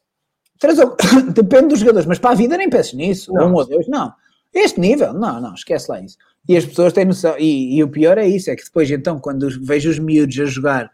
[0.59, 0.95] 3 ou...
[1.33, 3.31] Depende dos jogadores, mas para a vida nem penso nisso.
[3.33, 3.51] Não.
[3.51, 4.11] Um ou dois, não.
[4.53, 6.17] Este nível, não, não, esquece lá isso.
[6.47, 9.19] E as pessoas têm noção, e, e o pior é isso, é que depois então,
[9.19, 10.91] quando vejo os miúdos a jogar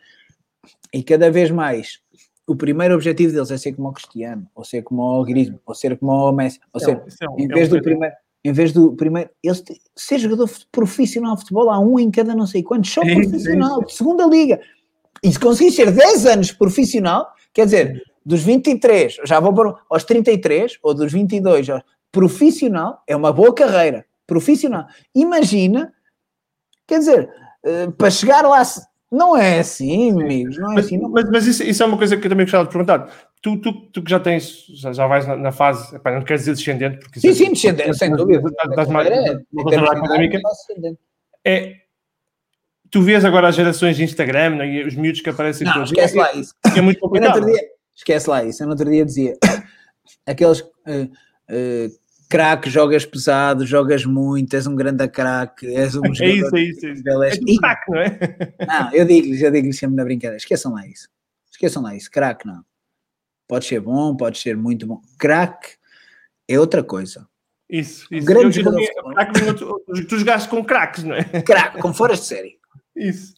[0.93, 1.99] e cada vez mais
[2.45, 5.73] o primeiro objetivo deles é ser como o Cristiano, ou ser como o Griezmann, ou
[5.73, 8.51] ser como o Messi, ou ser, é um, em vez é um do primeiro em
[8.51, 9.63] vez do primeiro, eles
[9.95, 13.93] ser jogador profissional de futebol, há um em cada não sei quantos, só profissional, de
[13.93, 14.59] segunda liga.
[15.23, 20.03] E se conseguir ser 10 anos profissional, quer dizer, dos 23, já vou para aos
[20.03, 21.67] 33, ou dos 22,
[22.11, 24.85] profissional, é uma boa carreira, profissional.
[25.15, 25.93] Imagina,
[26.85, 27.29] quer dizer,
[27.65, 28.61] uh, para chegar lá,
[29.11, 30.97] não é assim, amigos, não é mas, assim.
[30.97, 31.09] Não...
[31.09, 33.09] Mas, mas isso, isso, é uma coisa que eu também gostava de perguntar
[33.41, 36.41] tu, tu, tu que já tens, já, já vais na, na fase, epá, não queres
[36.41, 38.41] dizer descendente, porque sim, é, sim, descendente, sem dúvida.
[38.75, 39.37] Das mais, é,
[39.89, 40.39] académica,
[41.45, 41.75] é,
[42.89, 46.15] tu vês agora as gerações de Instagram né, e os miúdos que aparecem não, esquece
[46.15, 46.53] lá isso.
[46.75, 47.45] É muito complicado.
[47.45, 47.61] Dia,
[47.95, 48.63] esquece lá isso.
[48.63, 49.37] Eu no outro dia dizia
[50.25, 50.65] aqueles uh,
[51.49, 56.61] uh, craque, jogas pesado, jogas muito, és um grande craque, és um É isso, é
[56.61, 56.85] isso.
[56.85, 57.23] É, isso.
[57.23, 58.19] és um craque, não é?
[58.67, 61.09] Não, eu digo-lhes, eu digo-lhes sempre na brincadeira, esqueçam lá isso.
[61.51, 62.63] Esqueçam lá isso, craque não.
[63.47, 65.01] Pode ser bom, pode ser muito bom.
[65.17, 65.75] Crack
[66.47, 67.27] é outra coisa.
[67.69, 68.25] Isso, isso.
[68.25, 68.81] Grande jogador.
[69.45, 71.23] Eu, tu, tu jogaste com craques, não é?
[71.23, 72.57] Crack, com fora de série.
[72.95, 73.35] Isso.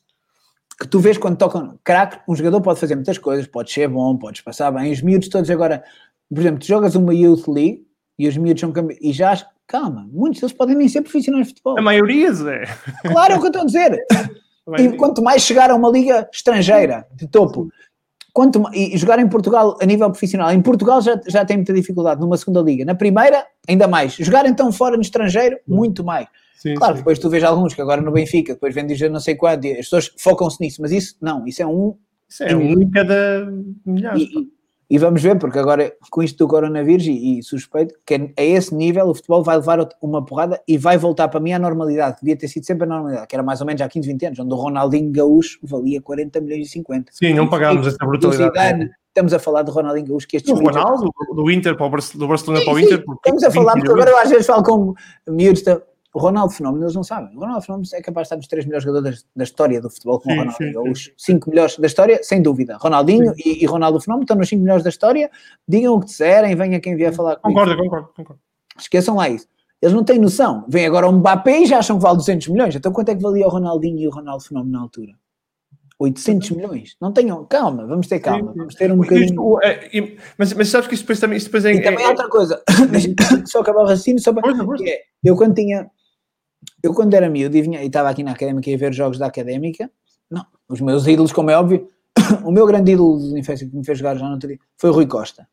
[0.80, 4.18] Que tu vês quando tocam crack, um jogador pode fazer muitas coisas, pode ser bom,
[4.18, 4.91] podes passar bem.
[4.91, 5.84] Os miúdos todos agora,
[6.30, 7.86] por exemplo, tu jogas uma Youth League
[8.18, 11.78] e os miúdos são e já calma, muitos deles podem nem ser profissionais de futebol.
[11.78, 12.64] A maioria, Zé.
[13.03, 14.05] Claro, é o que eu estou a dizer.
[14.78, 17.72] E quanto mais chegar a uma liga estrangeira de topo,
[18.34, 22.21] quanto, e jogar em Portugal a nível profissional, em Portugal já, já tem muita dificuldade
[22.21, 26.27] numa segunda liga, na primeira ainda mais, jogar então fora no estrangeiro, muito mais.
[26.59, 26.99] Sim, claro, sim.
[26.99, 29.71] depois tu vês alguns que agora no Benfica, depois vêm dizer não sei quanto, e
[29.71, 31.95] as pessoas focam-se nisso, mas isso não, isso é um.
[32.30, 33.47] Isso é um em cada
[33.86, 34.21] milhares.
[34.21, 34.59] E,
[34.89, 38.73] e vamos ver, porque agora com isto do coronavírus e, e suspeito que a esse
[38.73, 42.21] nível o futebol vai levar uma porrada e vai voltar para mim à normalidade, que
[42.21, 44.39] devia ter sido sempre a normalidade, que era mais ou menos há 15, 20 anos,
[44.39, 47.11] onde o Ronaldinho Gaúcho valia 40 milhões e 50.
[47.11, 48.49] Sim, não pagámos essa brutalidade.
[48.49, 50.51] Zidane, estamos a falar de Ronaldinho Gaúcho, que estes...
[50.51, 53.03] Do Ronaldo, do Inter para o Barcelona, do Barcelona sim, para o Inter.
[53.15, 54.93] Estamos a falar, porque agora eu às vezes falo com
[55.27, 55.63] miúdos,
[56.14, 57.36] o Ronaldo Fenómeno, eles não sabem.
[57.38, 60.20] O Ronaldo Fenómeno é capaz de estar nos três melhores jogadores da história do futebol,
[60.22, 60.74] sim, o Ronaldinho.
[60.74, 62.78] Sim, os cinco melhores da história, sem dúvida.
[62.78, 65.30] Ronaldinho e, e, Ronaldo Fenómeno estão nos cinco melhores da história.
[65.68, 67.60] Digam o que disserem, venha quem vier falar comigo.
[67.60, 68.41] Concordo, concordo, concordo.
[68.78, 69.47] Esqueçam lá isso.
[69.82, 70.66] Eles não têm noção.
[70.68, 72.76] Vem agora o Mbappé e já acham que vale 200 milhões.
[72.76, 75.14] Então quanto é que valia o Ronaldinho e o Ronaldo Fenómeno na altura?
[75.99, 76.95] 800 milhões.
[76.99, 79.60] Não tenham, calma, vamos ter calma, vamos ter um bocadinho.
[79.62, 81.38] É, mas, mas sabes que isso depois também.
[81.38, 82.64] Isso depois é, e também é, outra coisa,
[83.45, 84.49] só acabar o raciocínio, só para.
[84.88, 85.91] É, eu quando tinha
[86.82, 89.17] eu quando era miúdo e, vinha, e estava aqui na Académica e a ver jogos
[89.17, 89.89] da Académica,
[90.30, 91.89] não, os meus ídolos, como é óbvio,
[92.43, 94.93] o meu grande ídolo de infância que me fez jogar já não teria, foi o
[94.93, 95.47] Rui Costa.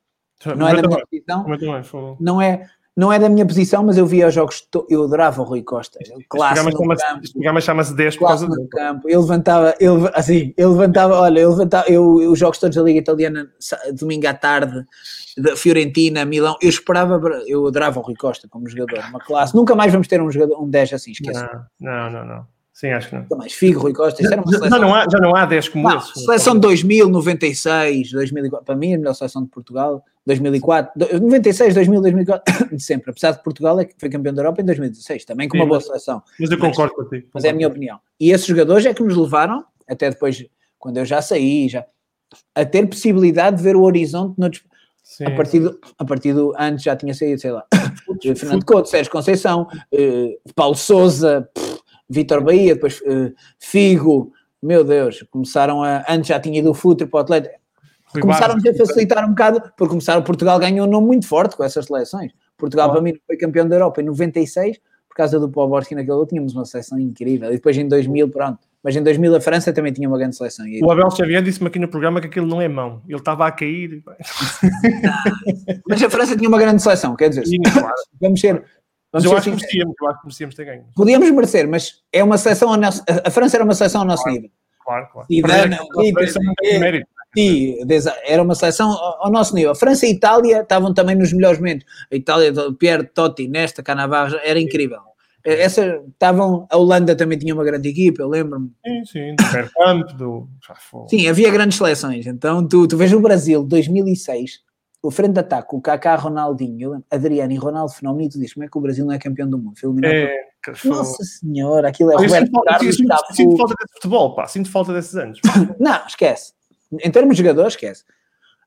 [0.57, 4.29] Não é da minha posição, não é, não é da minha posição, mas eu via
[4.29, 5.99] os jogos, eu adorava o Rui Costa.
[6.29, 9.09] Clássico este programa chama-se programa chama 10 por causa do campo.
[9.09, 12.99] Ele levantava, ele, assim, ele levantava, olha, ele levantava, eu, os jogos todos da Liga
[12.99, 13.51] Italiana,
[13.95, 14.85] domingo à tarde,
[15.37, 19.55] da Fiorentina, Milão, eu esperava, eu adorava o Rui Costa como jogador, uma classe.
[19.55, 21.45] Nunca mais vamos ter um jogador, um 10 assim, esquece.
[21.80, 22.57] Não, não, não, não.
[22.76, 23.39] Sim, acho que não.
[23.39, 24.68] Mais, Figo, Rui Costa, uma seleção.
[24.68, 26.20] Já não há, já não há 10 como não, esse.
[26.20, 32.01] Seleção de 2000, 96, 2004, para mim a melhor seleção de Portugal, 2004, 96, 2000,
[32.03, 33.11] 2004, de sempre.
[33.11, 35.80] Apesar de Portugal é foi campeão da Europa em 2016, também com Sim, uma boa
[35.80, 36.22] seleção.
[36.39, 37.28] Mas eu concordo mas, contigo.
[37.32, 37.99] Mas é a minha opinião.
[38.20, 40.45] E esses jogadores é que nos levaram, até depois,
[40.78, 41.82] quando eu já saí, já,
[42.55, 44.62] a ter possibilidade de ver o horizonte noutros,
[45.25, 47.65] a partir, do, a partir do antes já tinha saído, sei lá,
[48.37, 51.49] Fernando Couto, Sérgio Conceição, eh, Paulo Souza,
[52.09, 54.33] Vitor Bahia, depois eh, Figo,
[54.63, 57.55] meu Deus, começaram a, antes já tinha ido o futebol para o Atlético,
[58.21, 61.87] começaram a facilitar um bocado, porque começaram, Portugal ganhou um nome muito forte com essas
[61.87, 62.33] seleções.
[62.57, 64.79] Portugal, para mim, foi campeão da Europa em 96,
[65.09, 67.51] por causa do Poborski naquele tínhamos uma seleção incrível.
[67.51, 68.59] E depois em 2000, pronto.
[68.87, 70.64] Mas em 2000 a França também tinha uma grande seleção.
[70.80, 73.03] O Abel Xavier disse-me aqui no programa que aquilo não é mão.
[73.09, 74.01] Ele estava a cair.
[75.89, 77.97] mas a França tinha uma grande seleção, quer dizer, Sim, claro.
[78.22, 78.62] vamos ser...
[79.12, 80.84] Vamos eu, acho merecíamos, eu acho que merecíamos ter ganho.
[80.95, 82.72] Podíamos merecer, mas é uma seleção...
[82.72, 84.37] A, nosso, a França era uma seleção ao nosso claro.
[84.37, 84.51] nível.
[84.84, 85.26] claro, claro.
[85.28, 86.12] E Dana, e-
[86.62, 87.05] e-.
[87.37, 89.72] E desa- era uma seleção ao ao nosso nível.
[89.72, 91.84] A França e a Itália estavam também nos melhores momentos.
[92.12, 95.01] A Itália, Pierre Totti, Nesta, Cannavaro, era incrível.
[95.47, 98.70] Eh, Essa, estavam, a Holanda também tinha uma grande equipa, eu lembro-me.
[98.84, 100.49] Sim, sim, do Bergkamp, do...
[101.09, 102.26] Sim, havia grandes seleções.
[102.26, 104.61] Então, tu, tu vês o Brasil, 2006,
[105.03, 108.64] o frente de ataque, o Kaká, Ronaldinho, Adriano e Ronaldo Fenómeno, e tu dizes, como
[108.64, 109.74] é que o Brasil não é campeão do mundo?
[109.80, 110.34] Por- É,
[110.74, 113.34] foi- Nossa Senhora, aquilo é Roberto sinto falta- Carlos, sinto- Cafu.
[113.34, 114.47] Sinto falta desse futebol, pá.
[114.49, 115.40] Sinto falta desses anos.
[115.78, 116.53] Não, esquece.
[116.92, 118.03] Em termos de jogadores, esquece.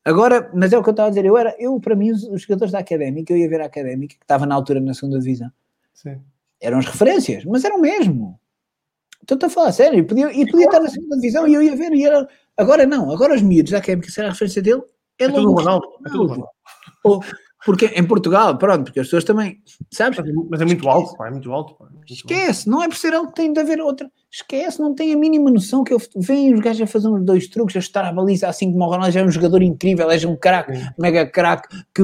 [0.06, 2.24] Agora, mas é o que eu estava a dizer, eu era, eu, para mim, os,
[2.24, 5.20] os jogadores da Académica, eu ia ver a Académica, que estava na altura na segunda
[5.20, 5.52] divisão,
[5.94, 6.22] Sim.
[6.62, 8.40] Eram as referências, mas eram mesmo.
[9.22, 11.76] Estou-te a falar sério, e podia, e podia estar na segunda divisão e eu ia
[11.76, 14.82] ver, e era, agora não, agora os miúdos da Académica, será a referência dele?
[15.20, 15.88] É, É tudo Ronaldo.
[16.06, 16.50] É tudo Ronaldo.
[17.04, 17.24] Ou-
[17.66, 20.20] porque em Portugal, pronto, porque as pessoas também, sabes?
[20.50, 21.28] Mas é- é muito alto, pá.
[21.28, 21.86] É muito alto, pá.
[21.86, 22.14] é muito alto.
[22.14, 24.10] Esquece, não é por ser algo que tem de haver outra.
[24.32, 27.48] Esquece, não tem a mínima noção que eu vem os gajos a fazer uns dois
[27.48, 30.18] truques, a estar a baliza assim como o Ronaldo já é um jogador incrível, é
[30.28, 32.04] um craque, mega craque, que,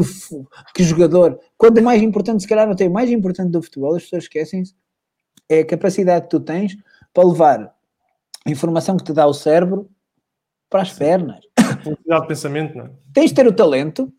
[0.73, 1.39] que jogador.
[1.57, 4.23] Quando o mais importante, se calhar não tem o mais importante do futebol, as pessoas
[4.23, 4.73] esquecem-se,
[5.47, 6.75] é a capacidade que tu tens
[7.13, 7.73] para levar
[8.45, 9.89] a informação que te dá o cérebro
[10.69, 11.39] para as pernas.
[11.83, 12.89] Velocidade de pensamento, não é?
[13.13, 14.11] Tens de ter o talento,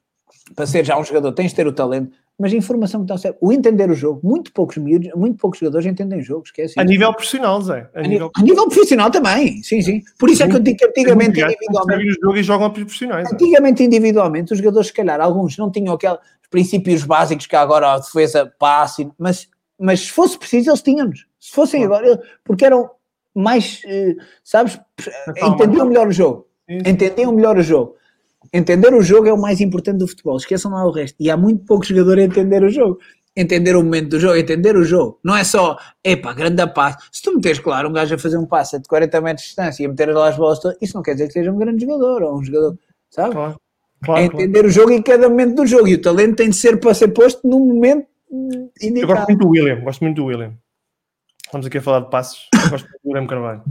[0.55, 3.17] para ser já um jogador, tens de ter o talento, mas a informação que dá
[3.41, 7.13] o entender o jogo, muito poucos miúdos, muito poucos jogadores entendem jogo, esquece A nível
[7.15, 7.89] profissional, Zé.
[7.95, 10.03] A A nível a nível profissional também, sim, sim.
[10.19, 13.33] Por isso é que eu digo que antigamente, individualmente, percebem o jogo e jogam profissionais.
[13.33, 16.19] antigamente, individualmente, os jogadores, se calhar, alguns não tinham aqueles
[16.51, 21.27] princípios básicos que agora a defesa, passe, mas, mas se fosse preciso, eles tinham-nos.
[21.41, 22.05] Se fossem Claro.
[22.07, 22.91] agora, porque eram
[23.35, 24.79] mais, eh, sabes,
[25.39, 25.55] Calma.
[25.55, 26.47] entendiam melhor o jogo.
[26.69, 27.97] Entendiam melhor o jogo.
[28.53, 30.37] Entender o jogo é o mais importante do futebol.
[30.37, 31.17] Esqueçam lá o resto.
[31.21, 32.99] E há muito pouco jogador a entender o jogo.
[33.37, 35.21] Entender o momento do jogo, entender o jogo.
[35.23, 37.07] Não é só, epá, grande passe.
[37.13, 39.83] Se tu meteres, claro, um gajo a fazer um passe de 40 metros de distância
[39.83, 41.85] e a meter lá as bolas todas, isso não quer dizer que seja um grande
[41.85, 42.79] jogador ou um jogador,
[43.11, 43.33] sabe?
[43.33, 43.53] Claro.
[43.53, 44.43] É Claro, claro.
[44.43, 45.89] entender o jogo em cada momento do jogo.
[45.89, 48.71] E o talento tem de ser para ser posto num momento hum,
[49.01, 49.27] Eu gosto indicado.
[49.29, 49.81] muito do William.
[49.81, 50.55] Gosto muito do William.
[51.45, 52.49] Estamos aqui a falar de passos.
[52.55, 53.63] Eu gosto muito do William Carvalho.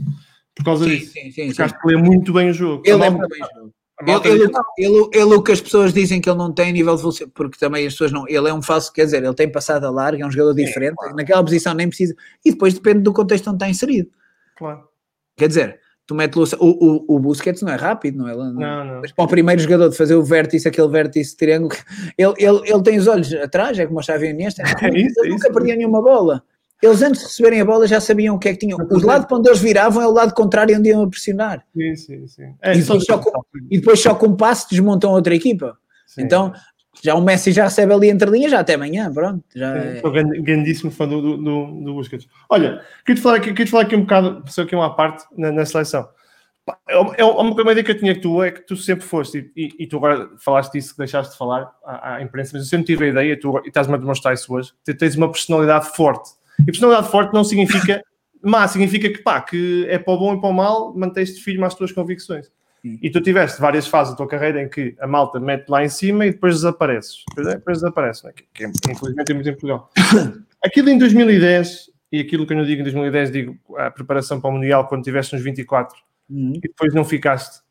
[0.55, 1.11] Por causa Sim, disso.
[1.11, 1.45] sim, sim.
[1.47, 1.63] Porque sim.
[1.63, 2.84] acho que lê muito bem o jogo.
[2.86, 3.73] Ele é muito bem jogo.
[4.00, 6.72] A Ele, ele, ele, ele, o que as pessoas dizem que ele não tem a
[6.74, 8.28] nível de velocidade, porque também as pessoas não.
[8.28, 10.96] Ele é um falso, quer dizer, ele tem passado a larga, é um jogador diferente,
[11.16, 12.14] naquela posição nem precisa.
[12.43, 14.10] E depois depende do contexto onde está inserido.
[14.58, 14.84] Claro.
[15.38, 18.36] Quer dizer, tu metes o, o, o Busquets não é rápido, não é?
[18.36, 19.02] Não, não.
[19.02, 21.76] Mas para o primeiro jogador de fazer o vértice, aquele vértice triângulo,
[22.18, 25.30] ele, ele, ele tem os olhos atrás, é como o Xavi Iniesta, É isso, ele
[25.30, 25.54] nunca isso.
[25.54, 26.43] perdia nenhuma bola.
[26.82, 28.78] Eles antes de receberem a bola já sabiam o que é que tinham.
[28.91, 31.63] Os lados para onde eles viravam é o lado contrário onde iam a pressionar.
[31.76, 32.55] Sim, sim, sim.
[32.61, 35.78] É, E depois só com- E depois só com um passe desmontam outra equipa.
[36.05, 36.21] sim.
[36.23, 36.53] Então,
[37.01, 39.43] já o Messi já recebe ali entre linhas, já até amanhã, pronto.
[39.55, 42.28] Já é- Sou grandíssimo fã do, do, do, do Busquets.
[42.49, 45.65] Olha, queria-te falar aqui, queria-te falar aqui um bocado, só aqui uma parte na, na
[45.65, 46.07] seleção.
[46.89, 49.51] É uma, é uma ideia que eu tinha que tu é que tu sempre foste,
[49.55, 52.69] e, e- tu agora falaste disso que deixaste de falar à, à imprensa, mas eu
[52.69, 55.32] sempre tive a ideia, e tu e estás-me a demonstrar isso hoje, que tens uma
[55.32, 56.32] personalidade forte.
[56.62, 58.01] E personalidade forte não significa
[58.43, 61.64] má, significa que pá, que é para o bom e para o mal, mantens-te firme
[61.66, 62.51] às tuas convicções.
[62.82, 62.99] Sim.
[63.01, 65.89] E tu tiveste várias fases da tua carreira em que a malta mete lá em
[65.89, 67.24] cima e depois desapareces.
[67.30, 68.32] Depois, depois desaparece, né?
[68.36, 69.89] que, que é, infelizmente é muito em Portugal.
[70.64, 74.49] Aquilo em 2010, e aquilo que eu não digo em 2010, digo a preparação para
[74.49, 75.95] o Mundial quando tiveste nos 24
[76.30, 77.62] Uhum, e depois não ficaste.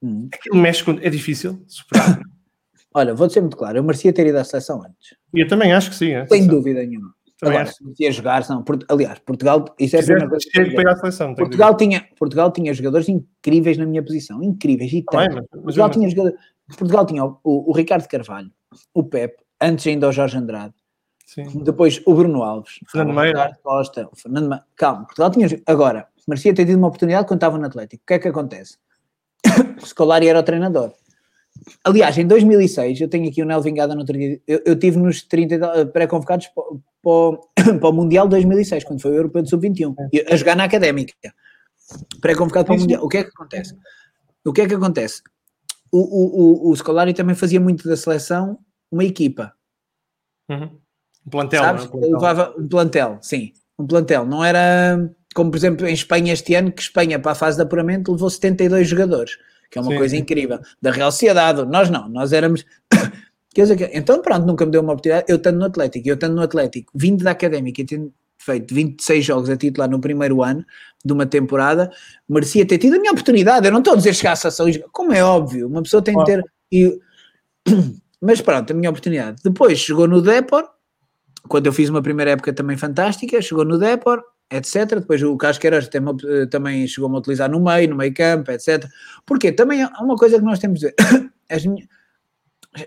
[0.00, 0.28] uhum.
[0.32, 0.92] Aquilo mexe com...
[1.00, 2.20] É difícil superar.
[2.94, 5.16] Olha, vou ser muito claro, eu merecia ter ido à seleção antes.
[5.34, 6.12] e eu também acho que sim.
[6.12, 7.12] é, Sem dúvida nenhuma.
[7.44, 7.94] Também Agora, acho.
[7.96, 8.42] se jogar.
[8.64, 10.52] Port- Aliás, Portugal, isso é primeira coisa que
[10.96, 11.34] seleção.
[11.34, 15.34] Portugal tinha, Portugal tinha jogadores incríveis na minha posição, incríveis e tanto.
[15.36, 16.34] Mas- Portugal tinha, jogador-
[16.76, 18.50] Portugal tinha o, o Ricardo Carvalho,
[18.92, 20.74] o Pepe, antes ainda o Jorge Andrade,
[21.26, 21.44] sim.
[21.62, 23.28] depois o Bruno Alves, Fernando o Meira.
[23.38, 24.64] Ricardo Costa, o Fernando Meira.
[24.76, 25.48] Calma, Portugal tinha.
[25.66, 28.02] Agora, merecia ter tido uma oportunidade quando estava no Atlético.
[28.02, 28.78] O que é que acontece?
[29.84, 30.92] Scolari era o treinador.
[31.82, 34.98] Aliás, em 2006, eu tenho aqui o Nel Vingada no outro dia, eu, eu tive
[34.98, 37.48] nos 30 e tal, pré-convocados para, o- para, o-
[37.80, 41.14] para o Mundial 2006, quando foi o Europeu de Sub-21, e a jogar na Académica.
[42.20, 42.78] Pré-convocado para o.
[42.78, 43.04] Mundial.
[43.04, 43.74] O que é que acontece?
[44.44, 45.22] O que é que acontece?
[45.92, 48.58] O, o, o, o Scolari também fazia muito da seleção
[48.90, 49.52] uma equipa.
[50.50, 50.70] Uhum.
[51.26, 51.84] Um plantel, Sabes?
[51.84, 51.96] não é?
[51.96, 52.12] Um plantel.
[52.20, 53.52] levava um plantel, sim.
[53.78, 54.26] Um plantel.
[54.26, 57.62] Não era como, por exemplo, em Espanha este ano, que Espanha, para a fase de
[57.62, 59.36] apuramento, levou 72 jogadores,
[59.70, 60.58] que é uma Sim, coisa incrível.
[60.80, 62.64] Da Real Sociedade, nós não, nós éramos.
[63.54, 65.26] Quer dizer, então pronto, nunca me deu uma oportunidade.
[65.28, 69.24] Eu estando no Atlético, eu estando no Atlético, vindo da Académica e tendo feito 26
[69.24, 70.64] jogos a titular no primeiro ano
[71.04, 71.90] de uma temporada,
[72.28, 73.66] merecia ter tido a minha oportunidade.
[73.66, 76.24] Eu não estou a dizer chegar à jogar, como é óbvio, uma pessoa tem de
[76.24, 76.44] ter.
[76.70, 76.98] E,
[78.20, 79.40] mas pronto, a minha oportunidade.
[79.42, 80.68] Depois chegou no Depor,
[81.48, 85.00] quando eu fiz uma primeira época também fantástica, chegou no Depor, etc.
[85.00, 85.88] Depois o Casqueiras
[86.50, 88.86] também chegou-me a utilizar no meio, no meio campo, etc.
[89.26, 90.94] Porque também há uma coisa que nós temos de ver.
[91.50, 91.86] As minhas,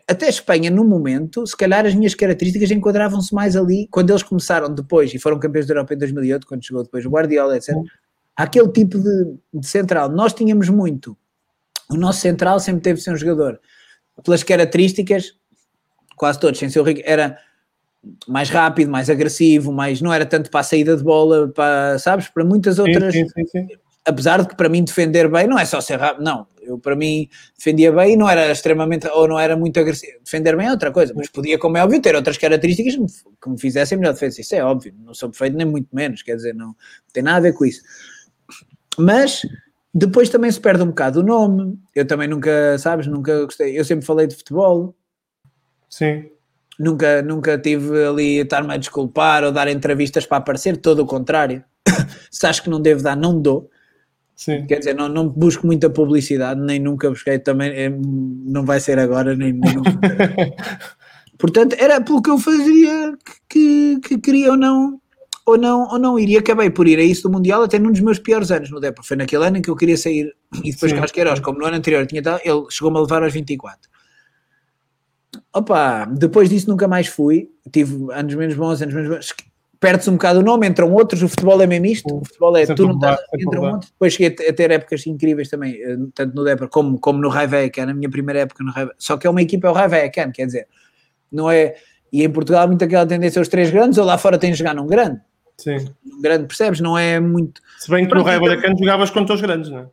[0.08, 4.74] até Espanha, no momento, se calhar as minhas características enquadravam-se mais ali, quando eles começaram
[4.74, 7.76] depois, e foram campeões da Europa em 2008, quando chegou depois o Guardiola, etc.
[8.36, 10.10] Aquele tipo de, de central.
[10.10, 11.18] Nós tínhamos muito.
[11.89, 13.62] O nosso central sempre teve de ser um jogador,
[14.24, 15.34] pelas características,
[16.18, 17.38] quase todos, sem ser o Rico, era
[18.28, 22.30] mais rápido, mais agressivo, mais não era tanto para a saída de bola, para, sabes,
[22.30, 23.14] para muitas outras.
[23.14, 23.68] Sim, sim, sim,
[24.06, 26.48] apesar de que para mim defender bem não é só ser rápido, não.
[26.62, 30.20] Eu para mim defendia bem e não era extremamente ou não era muito agressivo.
[30.24, 32.95] Defender bem é outra coisa, mas podia, como é óbvio, ter outras características
[33.41, 34.41] que me fizessem melhor defesa.
[34.41, 36.76] Isso é óbvio, não sou perfeito nem muito menos, quer dizer, não, não
[37.14, 37.82] tem nada a ver com isso.
[38.98, 39.41] Mas
[39.93, 41.78] depois também se perde um bocado o nome.
[41.93, 43.78] Eu também nunca, sabes, nunca gostei.
[43.78, 44.95] Eu sempre falei de futebol.
[45.89, 46.30] Sim.
[46.80, 51.05] Nunca, nunca tive ali a estar-me a desculpar ou dar entrevistas para aparecer, todo o
[51.05, 51.63] contrário.
[52.30, 53.69] se acho que não devo dar, não dou.
[54.36, 54.67] Sim.
[54.67, 58.99] Quer dizer, não, não busco muita publicidade, nem nunca busquei também, é, não vai ser
[58.99, 59.61] agora, nem, nem
[61.39, 63.17] Portanto, era pelo que eu fazia
[63.49, 64.99] que, que, que, queria ou não,
[65.45, 66.30] ou não, ou não ir.
[66.30, 68.80] E acabei por ir a isso do Mundial até num dos meus piores anos no
[68.80, 69.05] Depor.
[69.05, 70.34] Foi naquele ano em que eu queria sair.
[70.63, 71.01] E depois Sim.
[71.13, 73.89] Queiroz, como no ano anterior tinha dado, ele chegou-me a levar aos 24.
[75.53, 77.49] Opa, depois disso nunca mais fui.
[77.71, 79.33] Tive anos menos bons, anos menos bons.
[79.79, 82.65] Perde-se um bocado o nome, entram outros, o futebol é mesmo isto, o futebol é,
[82.65, 86.43] tu não estás, entram outros, depois cheguei a ter épocas incríveis também, eh, tanto no
[86.43, 89.39] Depor como, como no era a minha primeira época no Raivei, só que é uma
[89.39, 90.67] equipa, é o Raivei, quer dizer,
[91.31, 91.75] não é,
[92.11, 94.57] e em Portugal há muito aquela tendência aos três grandes, ou lá fora tens de
[94.57, 95.21] jogar num grande,
[95.59, 95.85] Sim.
[96.03, 97.61] num grande, percebes, não é muito...
[97.77, 99.88] Se bem que no Raivei então, jogavas contra os grandes, não é?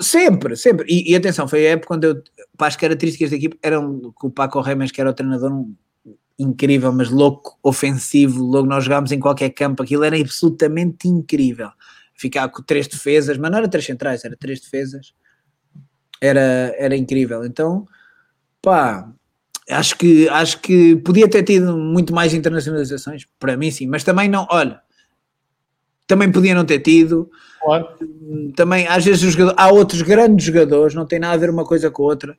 [0.00, 2.22] sempre, sempre, e, e, atenção, foi a época quando eu,
[2.60, 5.74] para as características da equipa, eram com o Paco Remes, que era o treinador, um,
[6.38, 8.44] incrível, mas louco, ofensivo.
[8.44, 11.70] Logo nós jogámos em qualquer campo, aquilo era absolutamente incrível.
[12.12, 15.14] Ficar com três defesas, mas não era três centrais, era três defesas.
[16.20, 17.46] Era, era incrível.
[17.46, 17.88] Então,
[18.60, 19.10] pá,
[19.70, 24.28] acho que, acho que podia ter tido muito mais internacionalizações, para mim sim, mas também
[24.28, 24.82] não, olha,
[26.06, 27.30] também podia não ter tido.
[27.62, 27.88] Claro.
[28.54, 32.02] Também, às vezes, há outros grandes jogadores, não tem nada a ver uma coisa com
[32.02, 32.38] a outra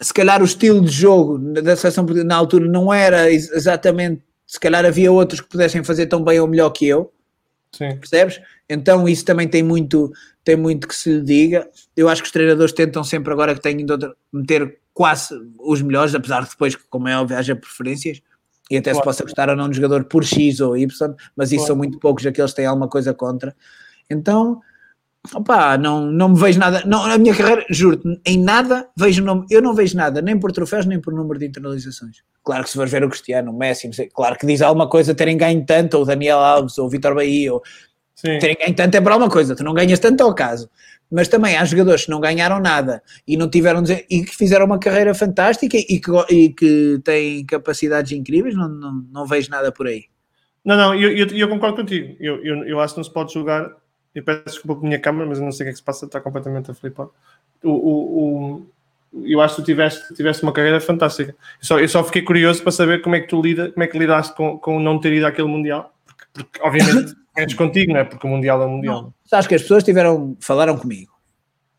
[0.00, 4.84] se calhar o estilo de jogo da seleção na altura não era exatamente, se calhar
[4.84, 7.12] havia outros que pudessem fazer tão bem ou melhor que eu,
[7.72, 7.96] Sim.
[7.96, 8.40] percebes?
[8.68, 10.12] Então isso também tem muito,
[10.44, 11.68] tem muito que se lhe diga.
[11.96, 13.96] Eu acho que os treinadores tentam sempre agora que têm de
[14.32, 18.20] meter quase os melhores, apesar de depois, como é óbvio, haja preferências,
[18.70, 18.98] e até claro.
[18.98, 21.66] se possa gostar ou não de jogador por X ou Y, mas isso claro.
[21.66, 23.54] são muito poucos aqueles que têm alguma coisa contra.
[24.10, 24.60] Então,
[25.34, 29.46] Opa, não, não me vejo nada, não, a minha carreira, juro-te, em nada vejo nome,
[29.50, 32.18] eu não vejo nada, nem por troféus, nem por número de internalizações.
[32.44, 35.14] Claro que se for ver o Cristiano, o Messi, sei, claro que diz alguma coisa
[35.14, 37.62] terem ganho tanto, ou o Daniel Alves, ou o Vitor Bahia, ou
[38.14, 38.38] Sim.
[38.38, 40.70] terem ganho tanto é para alguma coisa, tu não ganhas tanto ao caso.
[41.10, 44.78] Mas também há jogadores que não ganharam nada e não tiveram e que fizeram uma
[44.78, 49.86] carreira fantástica e que, e que têm capacidades incríveis, não, não, não vejo nada por
[49.86, 50.06] aí.
[50.64, 52.16] Não, não, eu, eu, eu concordo contigo.
[52.18, 53.70] Eu, eu, eu acho que não se pode julgar
[54.16, 55.78] eu peço desculpa com a minha câmera, mas eu não sei o que é que
[55.78, 57.06] se passa, está completamente a flipar.
[57.62, 58.66] O, o, o,
[59.30, 61.32] eu acho que tu tiveste, tiveste uma carreira fantástica.
[61.32, 63.86] Eu só, eu só fiquei curioso para saber como é que tu lida, como é
[63.86, 65.92] que lidaste com, com não ter ido àquele Mundial.
[66.06, 68.04] Porque, porque obviamente, é contigo, não é?
[68.04, 69.02] Porque o Mundial é o Mundial.
[69.02, 71.12] Não, sabes que as pessoas tiveram, falaram comigo.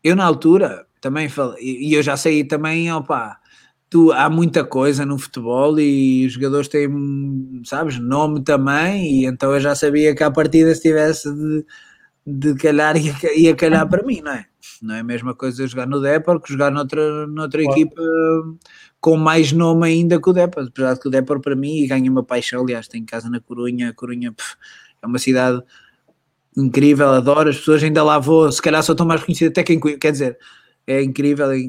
[0.04, 3.40] Eu, na altura, também falei, e eu já sei também, opá,
[3.90, 6.88] tu, há muita coisa no futebol e os jogadores têm,
[7.64, 11.64] sabes, nome também, e então eu já sabia que a partida se tivesse de
[12.30, 12.94] de calhar
[13.34, 14.44] ia, calhar para mim, não é?
[14.82, 17.80] Não é a mesma coisa jogar no Depor que jogar noutra, noutra claro.
[17.80, 18.02] equipa
[19.00, 21.86] com mais nome ainda que o Depor, apesar de que o Depor para mim, e
[21.86, 24.56] ganha uma paixão, aliás, tenho casa na Corunha, a Corunha pff,
[25.02, 25.62] é uma cidade
[26.56, 29.80] incrível, adoro, as pessoas ainda lá vou, se calhar só estão mais reconhecidas até quem
[29.80, 30.38] quer dizer,
[30.86, 31.60] é incrível, é,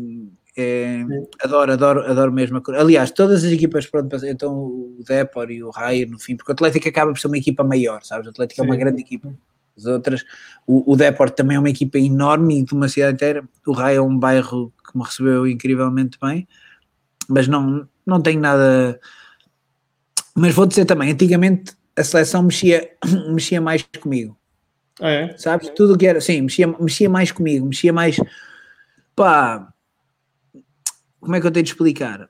[0.58, 1.06] é,
[1.42, 2.62] adoro, adoro, adoro mesmo.
[2.76, 6.54] Aliás, todas as equipas, pronto, então o Depor e o Raio no fim, porque o
[6.54, 8.28] Atlético acaba por ser uma equipa maior, sabes?
[8.28, 8.68] O Atlético Sim.
[8.68, 9.34] é uma grande equipa
[9.80, 10.24] as outras.
[10.66, 13.44] O, o Deport também é uma equipa enorme de uma cidade inteira.
[13.66, 16.48] O Raio é um bairro que me recebeu incrivelmente bem,
[17.28, 19.00] mas não, não tenho nada.
[20.36, 22.90] Mas vou dizer também, antigamente a seleção mexia,
[23.32, 24.38] mexia mais comigo.
[25.02, 25.38] Ah, é?
[25.38, 25.70] Sabes?
[25.70, 28.18] Tudo o que era, sim, mexia, mexia mais comigo, mexia mais.
[29.16, 29.72] Pá,
[31.20, 32.30] como é que eu tenho de explicar?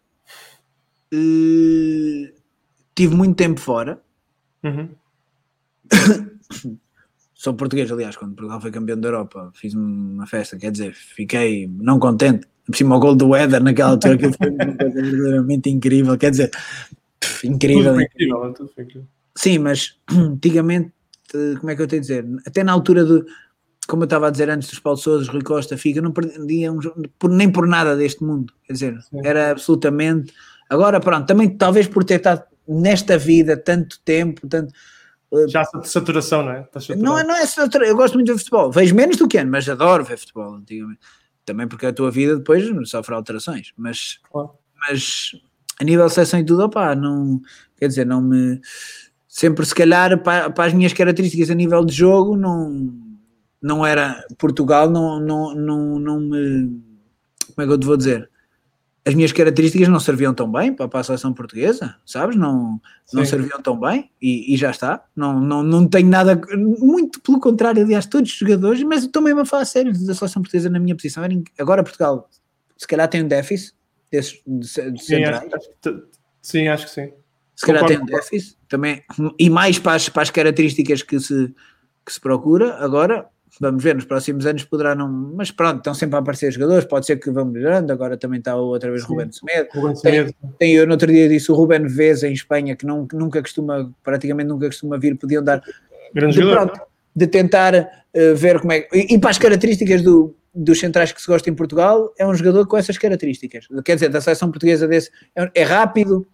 [1.14, 2.32] Uh,
[2.95, 4.02] tive muito tempo fora.
[4.64, 4.89] Uhum.
[7.39, 11.67] sou português, aliás, quando Portugal foi campeão da Europa, fiz uma festa, quer dizer, fiquei
[11.67, 16.31] não contente, por cima o gol do Éder naquela altura, que foi verdadeiramente incrível, quer
[16.31, 16.51] dizer,
[17.45, 17.93] incrível.
[17.93, 19.07] Tudo incrível, tudo incrível.
[19.35, 20.91] Sim, mas antigamente
[21.59, 22.25] como é que eu tenho a dizer?
[22.45, 23.25] Até na altura do,
[23.87, 26.79] como eu estava a dizer antes dos Paulo Sousa, Rui Costa, Figa, não perdia um,
[27.17, 28.53] por, nem por nada deste mundo.
[28.65, 29.21] Quer dizer, Sim.
[29.23, 30.33] era absolutamente.
[30.69, 34.73] Agora, pronto, também talvez por ter estado nesta vida tanto tempo, tanto.
[35.34, 36.67] Eh, Já saturação, não é?
[36.97, 37.91] Não é, não é saturação.
[37.91, 38.71] Eu gosto muito de ver futebol.
[38.71, 40.99] Vejo menos do que ano, mas adoro ver futebol antigamente.
[41.45, 43.73] Também porque a tua vida depois sofre alterações.
[43.77, 44.51] Mas, claro.
[44.88, 45.32] mas
[45.80, 47.41] a nível de seleção e tudo, opá, não.
[47.77, 48.59] Quer dizer, não me.
[49.27, 53.09] Sempre, se calhar, para, para as minhas características a nível de jogo, não
[53.61, 56.82] não era Portugal, não, não, não, não me.
[57.53, 58.30] Como é que eu te vou dizer?
[59.06, 62.36] As minhas características não serviam tão bem para, para a seleção portuguesa, sabes?
[62.36, 62.80] Não,
[63.14, 65.04] não serviam tão bem e, e, já está.
[65.16, 66.39] Não, não, não tenho nada.
[66.58, 70.41] Muito pelo contrário, aliás, todos os jogadores, mas estou mesmo a falar sério da seleção
[70.41, 71.24] portuguesa na minha posição.
[71.58, 72.30] Agora Portugal,
[72.78, 73.74] se calhar tem um déficit
[74.12, 75.47] desses de, de sim, acho,
[76.41, 77.14] sim, acho que sim.
[77.56, 79.04] Se calhar tem um déficit também,
[79.38, 81.54] e mais para as, para as características que se,
[82.06, 82.76] que se procura.
[82.76, 83.28] Agora,
[83.60, 85.10] Vamos ver, nos próximos anos poderá não.
[85.10, 87.91] Mas pronto, estão sempre a aparecer jogadores, pode ser que vão melhorando.
[87.91, 89.70] Agora também está outra vez o Ruben Semedo.
[90.01, 93.41] Tem, tem, eu no outro dia disse o Ruben Vez em Espanha, que não, nunca
[93.41, 95.62] costuma, praticamente nunca costuma vir, podiam dar.
[96.14, 96.68] Grande de, jogador.
[96.68, 98.88] Pronto, de tentar uh, ver como é.
[98.93, 102.34] E, e, para as características do, dos centrais que se gosta em Portugal, é um
[102.34, 103.68] jogador com essas características.
[103.84, 105.12] Quer dizer, da seleção portuguesa desse.
[105.36, 106.26] É, é rápido,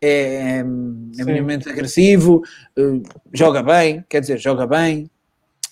[0.00, 0.64] é, é, é
[1.24, 2.42] minimamente agressivo,
[2.76, 3.02] uh,
[3.32, 5.08] joga bem, quer dizer, joga bem,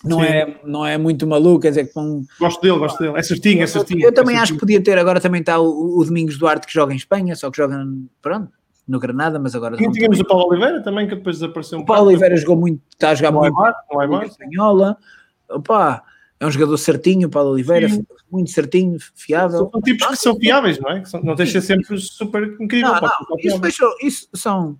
[0.05, 2.25] não é, não é muito maluco, quer dizer que com...
[2.39, 4.05] Gosto dele, gosto dele, é certinho, é certinho.
[4.05, 6.73] Eu também é acho que podia ter, agora também está o, o, Domingos Duarte que
[6.73, 7.79] joga em Espanha, só que joga,
[8.23, 8.51] pronto,
[8.89, 9.77] no Granada, mas agora...
[9.81, 12.81] E tínhamos o Paulo Oliveira também, que depois desapareceu um O Paulo Oliveira jogou muito,
[12.93, 14.97] está a jogar muito é na Espanhola,
[15.49, 16.03] opa,
[16.41, 18.03] é um jogador certinho, o Paulo Oliveira, Sim.
[18.33, 19.71] muito certinho, fiável.
[19.71, 21.03] São tipos que são fiáveis, não é?
[21.23, 22.95] Não deixa sempre super incrível.
[22.95, 24.79] Não, não, isso, deixou, isso são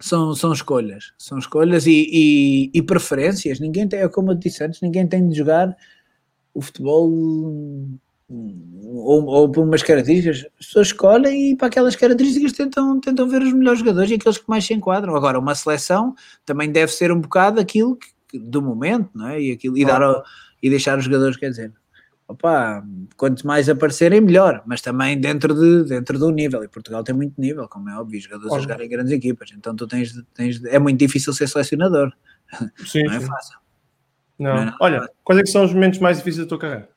[0.00, 3.60] são, são escolhas, são escolhas e, e, e, preferências.
[3.60, 5.76] Ninguém tem, é como eu disse antes, ninguém tem de jogar
[6.52, 7.10] o futebol
[8.28, 10.46] ou, ou por umas características.
[10.58, 14.38] As pessoas escolhem e para aquelas características tentam, tentam ver os melhores jogadores e aqueles
[14.38, 15.14] que mais se enquadram.
[15.14, 16.14] Agora, uma seleção
[16.44, 19.40] também deve ser um bocado aquilo que, do momento, não é?
[19.40, 20.00] E, aquilo, e, dar,
[20.62, 21.72] e deixar os jogadores, quer dizer,
[22.26, 22.84] opa,
[23.16, 26.64] quanto mais aparecerem, melhor, mas também dentro, de, dentro do nível.
[26.64, 28.58] E Portugal tem muito nível, como é óbvio, jogadores óbvio.
[28.58, 29.50] a jogar em grandes equipas.
[29.56, 32.12] Então tu tens, tens é muito difícil ser selecionador.
[32.86, 33.26] Sim, não é sim.
[33.26, 33.58] fácil.
[34.38, 34.54] Não.
[34.54, 36.88] não é Olha, quais é que são os momentos mais difíceis da tua carreira?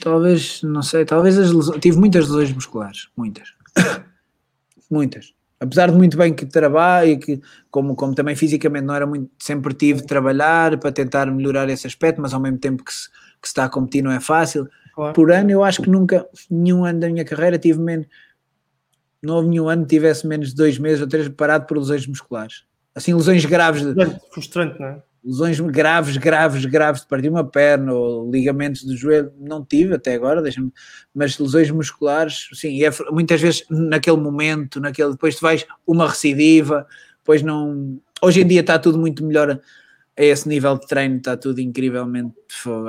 [0.00, 3.54] Talvez, não sei, talvez as lesões, tive muitas lesões musculares, muitas.
[4.90, 7.40] muitas apesar de muito bem que trabalho e que,
[7.70, 11.86] como, como também fisicamente não era muito, sempre tive de trabalhar para tentar melhorar esse
[11.86, 14.68] aspecto, mas ao mesmo tempo que se, que se está a competir não é fácil.
[14.94, 15.14] Claro.
[15.14, 18.06] Por ano, eu acho que nunca, nenhum ano da minha carreira, tive menos,
[19.22, 22.06] não houve nenhum ano que tivesse menos de dois meses ou três parado por lesões
[22.06, 22.64] musculares.
[22.94, 23.82] Assim, lesões graves.
[23.82, 25.02] De, frustrante, não é?
[25.26, 30.14] Lesões graves, graves, graves de partir uma perna ou ligamentos do joelho, não tive até
[30.14, 30.72] agora, deixa-me,
[31.12, 36.86] mas lesões musculares, sim, é, muitas vezes naquele momento, naquele, depois tu vais uma recidiva,
[37.18, 37.98] depois não.
[38.22, 39.60] Hoje em dia está tudo muito melhor
[40.16, 42.32] a esse nível de treino, está tudo incrivelmente.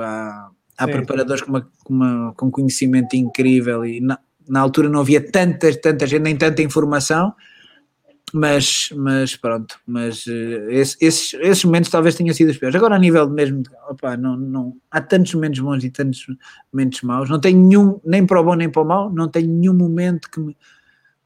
[0.00, 4.18] Há, há preparadores com, uma, com, uma, com conhecimento incrível e na,
[4.48, 7.34] na altura não havia tanta, tanta gente, nem tanta informação
[8.32, 12.76] mas, mas pronto, mas uh, esse, esses, esses momentos talvez tenham sido os piores.
[12.76, 16.26] Agora, a nível mesmo, de, opa, não, não, há tantos momentos bons e tantos
[16.72, 19.48] momentos maus, não tenho nenhum, nem para o bom nem para o mau, não tenho
[19.48, 20.56] nenhum momento que me.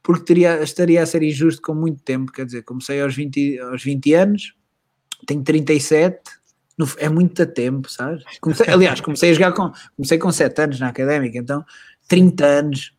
[0.02, 3.84] Porque teria, estaria a ser injusto com muito tempo, quer dizer, comecei aos 20, aos
[3.84, 4.54] 20 anos,
[5.26, 6.18] tenho 37,
[6.76, 8.24] no, é muito tempo, sabes?
[8.40, 11.64] Comecei, aliás, comecei a jogar com, comecei com 7 anos na académica, então
[12.08, 12.92] 30 anos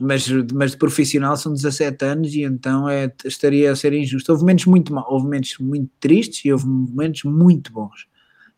[0.00, 4.32] mas, mas de profissional são 17 anos e então é, estaria a ser injusto.
[4.32, 8.06] Houve momentos muito mal, houve momentos muito tristes e houve momentos muito bons.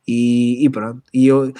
[0.07, 1.53] E, e pronto, e eu,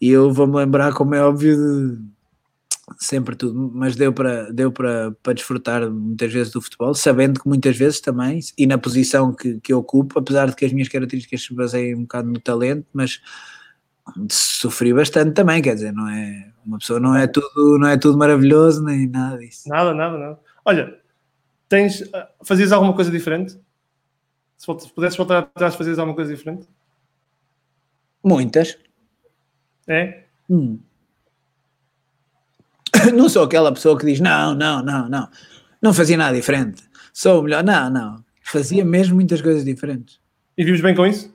[0.00, 5.90] eu vou-me lembrar, como é óbvio, de sempre tudo, mas deu para deu para, desfrutar
[5.90, 9.78] muitas vezes do futebol, sabendo que muitas vezes também, e na posição que, que eu
[9.78, 13.20] ocupo, apesar de que as minhas características se baseiem um bocado no talento, mas
[14.30, 18.18] sofri bastante também, quer dizer, não é uma pessoa não é tudo, não é tudo
[18.18, 19.68] maravilhoso nem nada disso.
[19.68, 20.40] Nada, nada, nada.
[20.64, 21.00] Olha,
[21.68, 23.58] tens ah, fazias alguma coisa diferente?
[24.56, 26.68] Se pudesses voltar atrás, fazias alguma coisa diferente?
[28.22, 28.76] Muitas.
[29.86, 30.24] É?
[30.50, 30.78] Hum.
[33.14, 35.28] Não sou aquela pessoa que diz não, não, não, não.
[35.80, 36.82] Não fazia nada diferente.
[37.12, 37.62] Sou o melhor.
[37.62, 38.24] Não, não.
[38.42, 40.20] Fazia mesmo muitas coisas diferentes.
[40.56, 41.32] E vives bem com isso?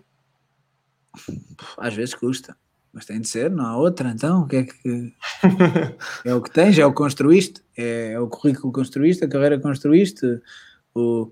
[1.77, 2.57] Às vezes custa.
[2.93, 4.43] Mas tem de ser, não há outra, então.
[4.43, 5.13] O que é que.
[6.23, 9.27] é o que tens, é o que construíste, é, é o currículo que construíste, a
[9.27, 10.39] carreira que construíste,
[10.93, 11.31] o,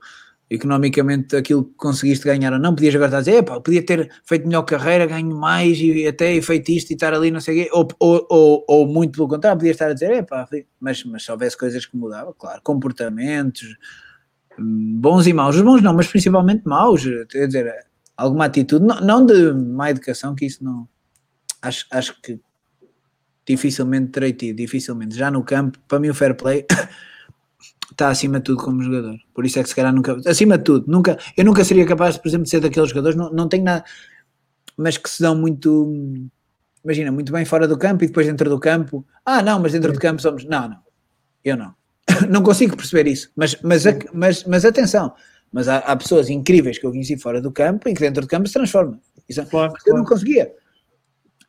[0.51, 4.11] economicamente aquilo que conseguiste ganhar ou não, podias agora estar a dizer, Epá, podia ter
[4.25, 7.63] feito melhor carreira, ganho mais e até feito isto e estar ali, não sei o
[7.63, 10.45] quê, ou, ou, ou, ou, muito pelo contrário, podias estar a dizer, Epá,
[10.77, 13.77] mas, mas se houvesse coisas que mudavam, claro, comportamentos
[14.59, 17.73] bons e maus, os bons não, mas principalmente maus, quer dizer,
[18.17, 20.85] alguma atitude, não, não de má educação, que isso não,
[21.61, 22.39] acho, acho que
[23.45, 26.65] dificilmente terei tido, dificilmente, já no campo, para mim o fair play
[27.91, 29.17] está acima de tudo como jogador.
[29.33, 32.17] Por isso é que se calhar nunca, acima de tudo, nunca, eu nunca seria capaz,
[32.17, 33.83] por exemplo, de ser daqueles jogadores, não, não tenho nada,
[34.77, 36.29] mas que se dão muito,
[36.83, 39.91] imagina, muito bem fora do campo e depois dentro do campo, ah não, mas dentro
[39.91, 40.79] do campo somos, não, não,
[41.43, 41.75] eu não,
[42.29, 43.83] não consigo perceber isso, mas, mas,
[44.13, 45.13] mas, mas atenção,
[45.51, 48.27] mas há, há, pessoas incríveis que eu conheci fora do campo e que dentro do
[48.27, 49.97] campo se transformam, isso, claro, eu claro.
[49.99, 50.51] não conseguia,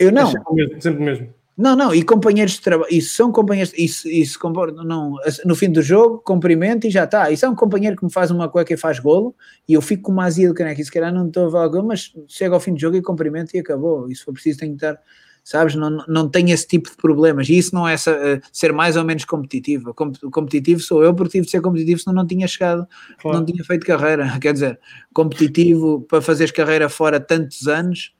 [0.02, 0.28] eu não.
[0.28, 0.82] É sempre mesmo.
[0.82, 1.34] Sempre mesmo.
[1.56, 4.38] Não, não, e companheiros de trabalho, isso são companheiros, isso, isso
[4.84, 7.30] não, no fim do jogo, cumprimento e já está.
[7.30, 9.34] Isso é um companheiro que me faz uma cueca e faz golo,
[9.68, 11.88] e eu fico com uma azia do caneco, e se calhar não estou a golo,
[11.88, 14.10] mas chega ao fim do jogo e cumprimento e acabou.
[14.10, 14.98] E se for preciso, tenho que estar,
[15.44, 18.72] sabes, não, não tenho esse tipo de problemas, e isso não é essa, uh, ser
[18.72, 19.90] mais ou menos competitivo.
[20.22, 22.88] O competitivo sou eu, porque tive de ser competitivo, senão não tinha chegado,
[23.20, 23.38] claro.
[23.38, 24.36] não tinha feito carreira.
[24.40, 24.80] Quer dizer,
[25.12, 28.14] competitivo para fazeres carreira fora tantos anos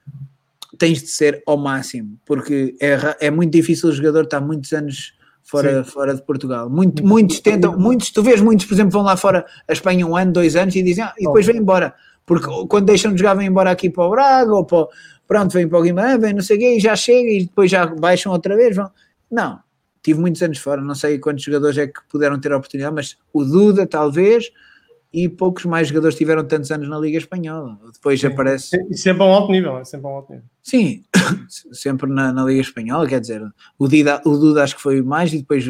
[0.78, 5.12] tens de ser ao máximo, porque é, é muito difícil o jogador estar muitos anos
[5.42, 6.70] fora, fora de Portugal.
[6.70, 10.16] Muito, muitos tentam, muitos, tu vês muitos, por exemplo, vão lá fora a Espanha um
[10.16, 11.94] ano, dois anos e dizem, ah, e depois vêm embora.
[12.24, 14.86] Porque quando deixam de jogar, vêm embora aqui para o Braga ou para,
[15.26, 17.70] pronto, vêm para o Guimarães, vêm não sei o quê, e já chega e depois
[17.70, 18.74] já baixam outra vez.
[18.76, 18.90] Vão.
[19.30, 19.58] Não,
[20.02, 23.16] tive muitos anos fora, não sei quantos jogadores é que puderam ter a oportunidade, mas
[23.32, 24.50] o Duda, talvez,
[25.12, 27.78] e poucos mais jogadores tiveram tantos anos na Liga Espanhola.
[27.92, 28.28] Depois Sim.
[28.28, 28.76] aparece.
[28.90, 30.46] E sempre a um alto nível, é sempre a um alto nível.
[30.62, 31.04] Sim,
[31.72, 33.42] sempre na, na, Liga Espanhola, quer dizer,
[33.78, 35.64] o, Dida, o Duda acho que foi mais, e depois.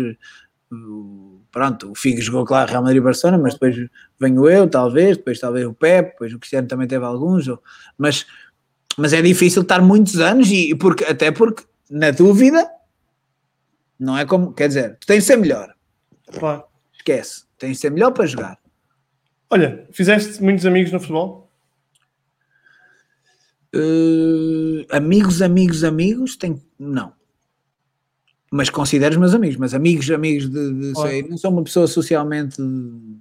[1.50, 3.76] Pronto, o Figo jogou claro Real Madrid e Barcelona, mas depois
[4.18, 7.46] venho eu, talvez, depois talvez o Pep, depois o Cristiano também teve alguns,
[7.98, 8.24] mas,
[8.96, 12.66] mas é difícil estar muitos anos, e porque, até porque, na dúvida,
[14.00, 15.74] não é como, quer dizer, tu tens de ser melhor.
[16.32, 16.64] Claro.
[16.94, 18.61] Esquece, tens de ser melhor para jogar
[19.52, 21.52] Olha, fizeste muitos amigos no futebol?
[23.74, 27.12] Uh, amigos, amigos, amigos, tem, não.
[28.50, 31.86] Mas considero os meus amigos, mas amigos, amigos de, de sei, não sou uma pessoa
[31.86, 32.56] socialmente,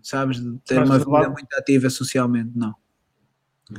[0.02, 2.76] sabes, de ter mas uma vida muito ativa socialmente, não.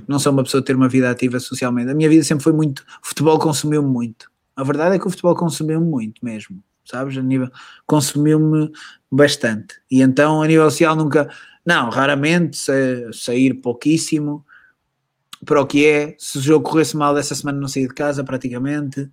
[0.06, 1.90] Não sou uma pessoa de ter uma vida ativa socialmente.
[1.90, 2.80] A minha vida sempre foi muito.
[3.02, 4.30] O futebol consumiu-me muito.
[4.54, 7.16] A verdade é que o futebol consumiu-me muito mesmo, sabes?
[7.16, 7.50] A nível.
[7.86, 8.70] Consumiu-me
[9.10, 9.80] bastante.
[9.90, 11.30] E então, a nível social, nunca
[11.64, 12.58] não, raramente,
[13.12, 14.44] sair pouquíssimo
[15.44, 16.14] para o que é.
[16.18, 19.08] Se o jogo corresse mal essa semana não saí de casa praticamente.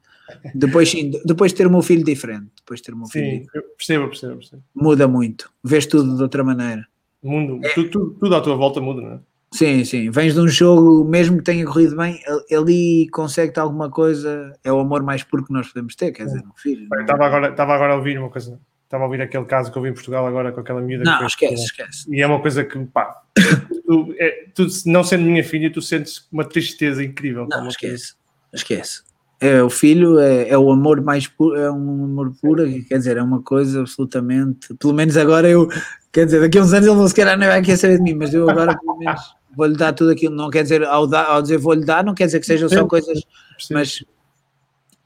[0.53, 2.49] Depois sim, depois de ter o meu filho diferente.
[2.57, 3.47] Depois de ter o meu filho sim,
[3.77, 4.63] percebo, percebo, percebo.
[4.75, 5.51] Muda muito.
[5.63, 6.85] Vês tudo de outra maneira.
[7.21, 7.69] Mundo, é.
[7.73, 9.19] tudo, tudo, tudo, à tua volta muda, não é?
[9.51, 10.11] Sim, sim.
[10.11, 12.19] Vens de um jogo, mesmo que tenha corrido bem,
[12.55, 14.55] ali consegue-te alguma coisa.
[14.63, 16.87] É o amor mais puro que nós podemos ter, quer dizer, um filho.
[17.01, 18.59] Estava agora, estava agora a ouvir uma coisa
[18.89, 21.03] Estava a ouvir aquele caso que eu vi em Portugal agora com aquela miúda.
[21.03, 22.11] Não, esquece, esquece.
[22.11, 23.21] E é uma coisa que, pá,
[23.85, 27.45] tu, é, tu, não sendo minha filha, tu sentes uma tristeza incrível.
[27.47, 28.15] Não, esquece,
[28.51, 29.03] esquece.
[29.39, 33.17] É, o filho é, é, o amor mais puro, é um amor puro, quer dizer,
[33.17, 34.73] é uma coisa absolutamente.
[34.73, 35.67] Pelo menos agora eu,
[36.11, 38.03] quer dizer, daqui a uns anos ele não se calhar não vai querer saber de
[38.03, 39.21] mim, mas eu agora pelo menos
[39.55, 40.33] vou-lhe dar tudo aquilo.
[40.33, 42.87] Não quer dizer, ao, dar, ao dizer vou-lhe dar, não quer dizer que sejam só
[42.87, 43.21] coisas,
[43.69, 44.03] mas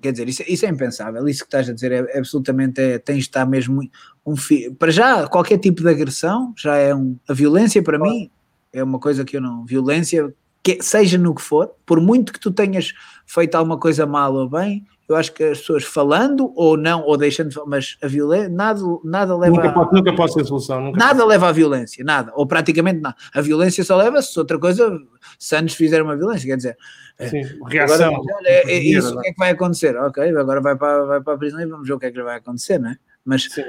[0.03, 1.25] Quer dizer, isso, isso, é impensável.
[1.29, 2.81] Isso que estás a dizer é, é absolutamente.
[2.81, 3.81] É, tens de estar mesmo.
[4.25, 4.35] Um,
[4.77, 7.15] para já, qualquer tipo de agressão já é um.
[7.25, 8.29] A violência, para mim,
[8.73, 9.65] é uma coisa que eu não.
[9.65, 12.93] Violência, que, seja no que for, por muito que tu tenhas
[13.25, 17.17] feito alguma coisa mal ou bem, eu acho que as pessoas falando ou não, ou
[17.17, 20.91] deixando, mas a violência, nada, nada leva nunca, a, pode, nunca pode ser solução.
[20.93, 21.29] nada pode.
[21.29, 23.15] leva à violência, nada, ou praticamente nada.
[23.33, 24.97] A violência só leva se outra coisa,
[25.37, 26.77] se antes fizer uma violência, quer dizer,
[27.19, 28.15] é, Sim, reação.
[28.15, 29.95] Agora, é, é isso, o que é que vai acontecer?
[29.97, 32.23] Ok, agora vai para, vai para a prisão e vamos ver o que é que
[32.23, 32.97] vai acontecer, não é?
[33.25, 33.63] Mas, Sim.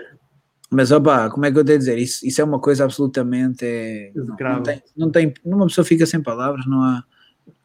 [0.70, 1.98] mas opa, como é que eu tenho a dizer?
[1.98, 3.64] Isso, isso é uma coisa absolutamente.
[3.64, 5.34] É, não, não, tem, não tem.
[5.44, 7.04] Uma pessoa fica sem palavras, não há.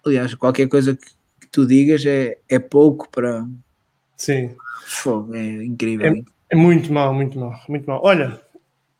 [0.05, 1.18] Aliás, qualquer coisa que
[1.52, 3.45] tu digas é, é pouco para.
[4.16, 4.56] Sim.
[4.86, 6.08] Fogo, é incrível.
[6.08, 8.02] É, é muito mal, muito mal, muito mal.
[8.04, 8.41] Olha,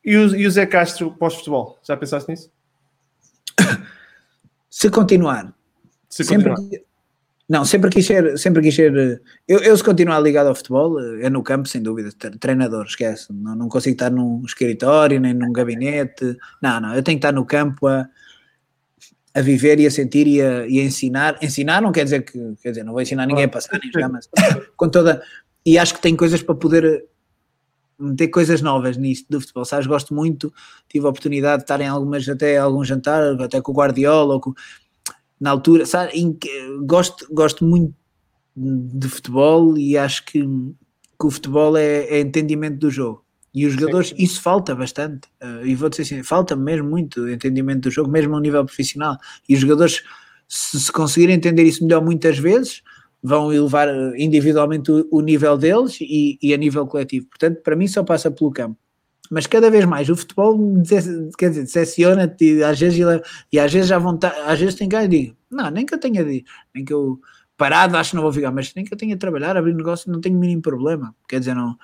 [0.04, 1.78] e o, e o Zé Castro pós-futebol?
[1.82, 2.50] Já pensaste nisso?
[4.70, 5.52] Se continuar
[6.10, 6.52] se sempre,
[7.48, 11.30] não, sempre quis ser, sempre quis ser eu, eu se continuar ligado ao futebol, é
[11.30, 16.36] no campo, sem dúvida, treinador, esquece, não, não consigo estar num escritório, nem num gabinete,
[16.60, 18.08] não, não, eu tenho que estar no campo a,
[19.34, 22.54] a viver e a sentir e a, e a ensinar, ensinar não quer dizer que,
[22.62, 24.28] quer dizer, não vou ensinar ninguém a passar, nem jogar, mas
[24.76, 25.22] com toda,
[25.64, 27.04] e acho que tem coisas para poder
[27.98, 29.86] meter coisas novas nisto do futebol, sabes?
[29.86, 30.52] Gosto muito,
[30.88, 34.40] tive a oportunidade de estar em algumas, até algum jantar, até com o Guardiola, ou
[34.40, 34.54] com,
[35.38, 36.12] na altura, sabe?
[36.14, 36.36] Em,
[36.84, 37.94] gosto, gosto muito
[38.56, 43.24] de futebol e acho que, que o futebol é, é entendimento do jogo.
[43.52, 44.16] E os jogadores, Sim.
[44.18, 45.28] isso falta bastante.
[45.42, 49.16] Uh, e vou dizer assim, falta mesmo muito entendimento do jogo, mesmo a nível profissional.
[49.48, 50.02] E os jogadores,
[50.48, 52.82] se, se conseguirem entender isso melhor muitas vezes,
[53.22, 57.26] vão elevar eh, individualmente o, o nível deles e, e, a nível coletivo.
[57.26, 58.76] Portanto, para mim só passa pelo campo.
[59.30, 60.58] Mas cada vez mais o futebol
[61.38, 62.98] quer dizer, decepciona-te às vezes,
[63.52, 66.00] e às vezes já vontade, às vezes tem que e digo, não, nem que eu
[66.00, 66.44] tenha de,
[66.74, 67.20] nem que eu
[67.56, 70.10] parado acho que não vou ficar, mas nem que eu tenha de trabalhar, abrir negócio,
[70.10, 71.14] não tenho o mínimo problema.
[71.28, 71.76] Quer dizer, não,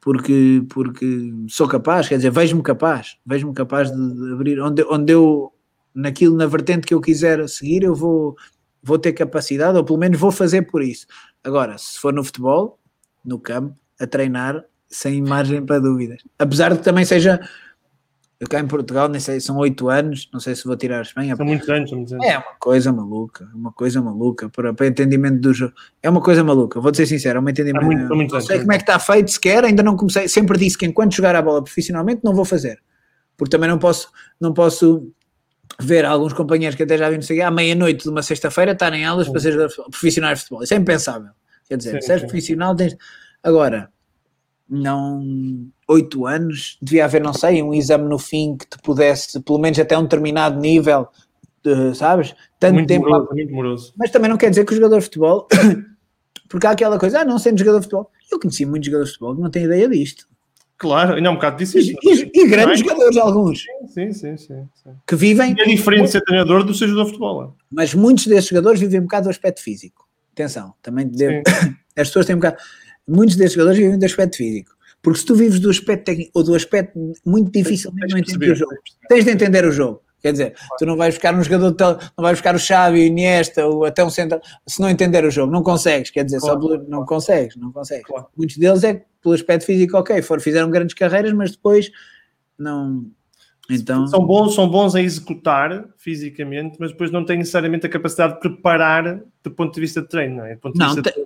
[0.00, 5.52] porque, porque sou capaz, quer dizer, vejo-me capaz, vejo-me capaz de, abrir onde, onde eu,
[5.94, 8.36] naquilo, na vertente que eu quiser seguir, eu vou,
[8.82, 11.06] vou ter capacidade, ou pelo menos vou fazer por isso.
[11.42, 12.78] Agora, se for no futebol,
[13.24, 16.22] no campo, a treinar, sem margem para dúvidas.
[16.38, 17.40] Apesar de que também seja.
[18.38, 21.02] Eu cá em Portugal, nem sei, são oito anos, não sei se vou tirar a
[21.02, 21.34] Espanha.
[21.34, 22.26] São muitos anos, são muitos anos.
[22.26, 25.72] É uma coisa maluca, uma coisa maluca para, para entendimento do jogo.
[26.02, 27.82] É uma coisa maluca, vou ser sincero, é um entendimento.
[27.82, 30.28] É muito, muito não sei como é que está feito sequer, ainda não comecei.
[30.28, 32.78] Sempre disse que enquanto jogar a bola profissionalmente não vou fazer,
[33.38, 35.10] porque também não posso, não posso
[35.80, 39.30] ver alguns companheiros que até já vi sei à meia-noite de uma sexta-feira estarem aulas
[39.30, 39.56] para ser
[39.90, 40.62] profissionais de futebol.
[40.62, 41.30] Isso é impensável.
[41.66, 42.96] Quer dizer, sim, se és profissional, tens.
[43.42, 43.90] Agora,
[44.68, 45.68] não.
[45.88, 49.78] Oito anos, devia haver, não sei, um exame no fim que te pudesse, pelo menos
[49.78, 51.08] até um determinado nível,
[51.62, 52.34] de, sabes?
[52.58, 53.08] Tanto muito tempo.
[53.08, 53.94] Moroso, muito moroso.
[53.96, 55.46] Mas também não quer dizer que o jogador de futebol.
[56.48, 58.10] porque há aquela coisa, ah, não sendo jogador de futebol.
[58.30, 60.26] Eu conheci muitos jogadores de futebol que não têm ideia disto.
[60.78, 61.78] Claro, ainda é um bocado disso.
[61.78, 62.84] E, e, e grandes é?
[62.84, 63.64] jogadores, alguns.
[63.88, 64.90] Sim, sim, sim, sim.
[65.06, 65.54] Que vivem.
[65.56, 67.44] E é diferente ser treinador do ser jogador de futebol.
[67.44, 67.48] É?
[67.70, 70.06] Mas muitos desses jogadores vivem um bocado do aspecto físico.
[70.32, 71.42] Atenção, também devo...
[71.96, 72.58] as pessoas têm um bocado.
[73.06, 74.76] Muitos desses jogadores vivem do aspecto físico.
[75.02, 78.54] Porque se tu vives do aspecto técnico ou do aspecto muito difícil, não entender o
[78.54, 78.74] jogo.
[79.08, 80.02] Tens de entender o jogo.
[80.20, 83.64] Quer dizer, tu não vais buscar um jogador, não vais buscar o Xavi, o Iniesta,
[83.64, 86.68] ou até um centro, se não entender o jogo, não consegues, quer dizer, claro, só
[86.68, 88.06] pelo, não consegues, não consegues.
[88.06, 88.26] Claro.
[88.36, 91.92] Muitos deles é pelo aspecto físico, ok, for, fizeram grandes carreiras, mas depois
[92.58, 93.06] não.
[93.70, 94.06] Então...
[94.08, 98.40] São, bons, são bons a executar fisicamente, mas depois não têm necessariamente a capacidade de
[98.40, 100.58] preparar do ponto de vista de treino, não é?
[100.74, 101.00] não, de...
[101.00, 101.25] E têm de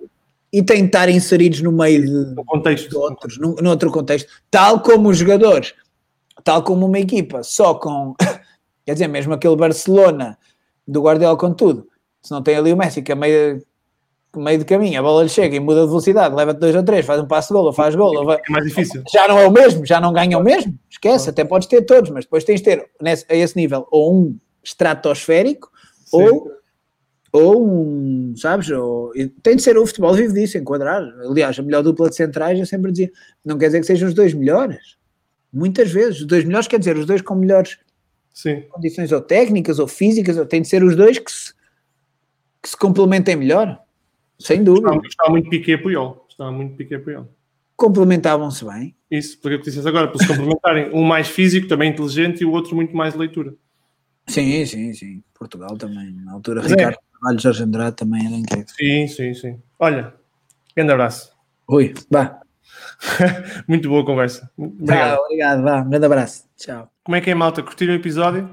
[0.53, 2.89] estar inseridos no meio de, no contexto.
[2.89, 5.75] de outros, no, no outro contexto, tal como os jogadores,
[6.43, 8.15] tal como uma equipa, só com
[8.91, 10.37] Quer dizer, mesmo aquele Barcelona
[10.87, 11.87] do Guardiola com tudo,
[12.21, 13.65] se não tem ali o Messi que é meio,
[14.37, 17.07] meio de caminho, a bola lhe chega e muda de velocidade, leva-te 2 ou 3,
[17.07, 18.13] faz um passo de gol ou faz gol.
[18.17, 18.39] Ou vai...
[18.39, 19.05] É mais difícil.
[19.13, 22.11] Já não é o mesmo, já não ganha o mesmo, esquece, até podes ter todos,
[22.11, 25.71] mas depois tens de ter nesse, a esse nível ou um estratosférico
[26.13, 26.51] ou,
[27.33, 29.12] ou um, sabes, ou,
[29.43, 31.03] tem de ser o futebol vive disso, enquadrar.
[31.20, 33.11] Aliás, a melhor dupla de centrais, eu sempre dizia,
[33.45, 34.97] não quer dizer que sejam os dois melhores.
[35.53, 37.78] Muitas vezes, os dois melhores quer dizer os dois com melhores
[38.33, 38.62] Sim.
[38.70, 41.53] condições ou técnicas ou físicas, ou tem de ser os dois que se,
[42.62, 43.81] que se complementem melhor,
[44.39, 44.91] sem dúvida.
[44.91, 47.28] Está, está muito Piquet Puyol, está muito Piquet Puyol.
[47.76, 48.95] Complementavam-se bem.
[49.11, 52.53] Isso, porque eu disse agora, para se complementarem, um mais físico, também inteligente, e o
[52.53, 53.55] outro muito mais leitura.
[54.26, 55.22] Sim, sim, sim.
[55.35, 57.10] Portugal também, na altura, Mas Ricardo é.
[57.21, 58.66] Carvalho, Jorge Andrade também era incrível.
[58.68, 59.62] Sim, sim, sim.
[59.79, 60.14] Olha,
[60.75, 61.33] grande abraço.
[61.68, 62.41] Oi, vá.
[63.68, 64.51] Muito boa conversa.
[64.57, 65.18] Obrigado.
[65.21, 65.81] Obrigado, vá.
[65.83, 66.45] Um grande abraço.
[66.57, 66.91] Tchau.
[67.05, 67.62] Como é que é, malta?
[67.62, 68.49] Curtiram o episódio?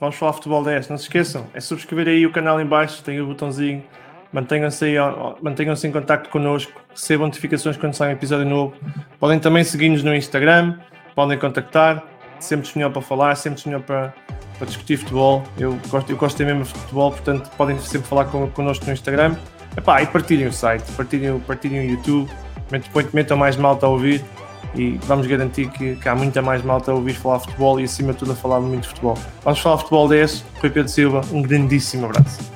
[0.00, 0.88] Vamos falar futebol 10.
[0.88, 3.84] Não se esqueçam, é subscrever aí o canal em baixo, tem o botãozinho.
[4.32, 4.94] Mantenham-se aí,
[5.40, 8.74] mantenham-se em contato connosco, recebam notificações quando sai um episódio novo.
[9.18, 10.78] Podem também seguir-nos no Instagram,
[11.14, 12.04] podem contactar,
[12.40, 14.14] sempre disponível para falar, sempre disponível para,
[14.58, 15.42] para discutir futebol.
[15.58, 19.36] Eu gosto, eu gosto mesmo de futebol, portanto podem sempre falar con, connosco no Instagram.
[19.76, 22.30] Epá, e partilhem o site, partilhem, partilhem o YouTube
[23.12, 24.24] metam mais malta a ouvir
[24.74, 28.12] e vamos garantir que, que, há muita mais malta a ouvir falar futebol e acima
[28.12, 29.16] de tudo a falar muito futebol.
[29.42, 32.55] Vamos falar futebol 10, Rui Pedro Silva, um grandíssimo abraço.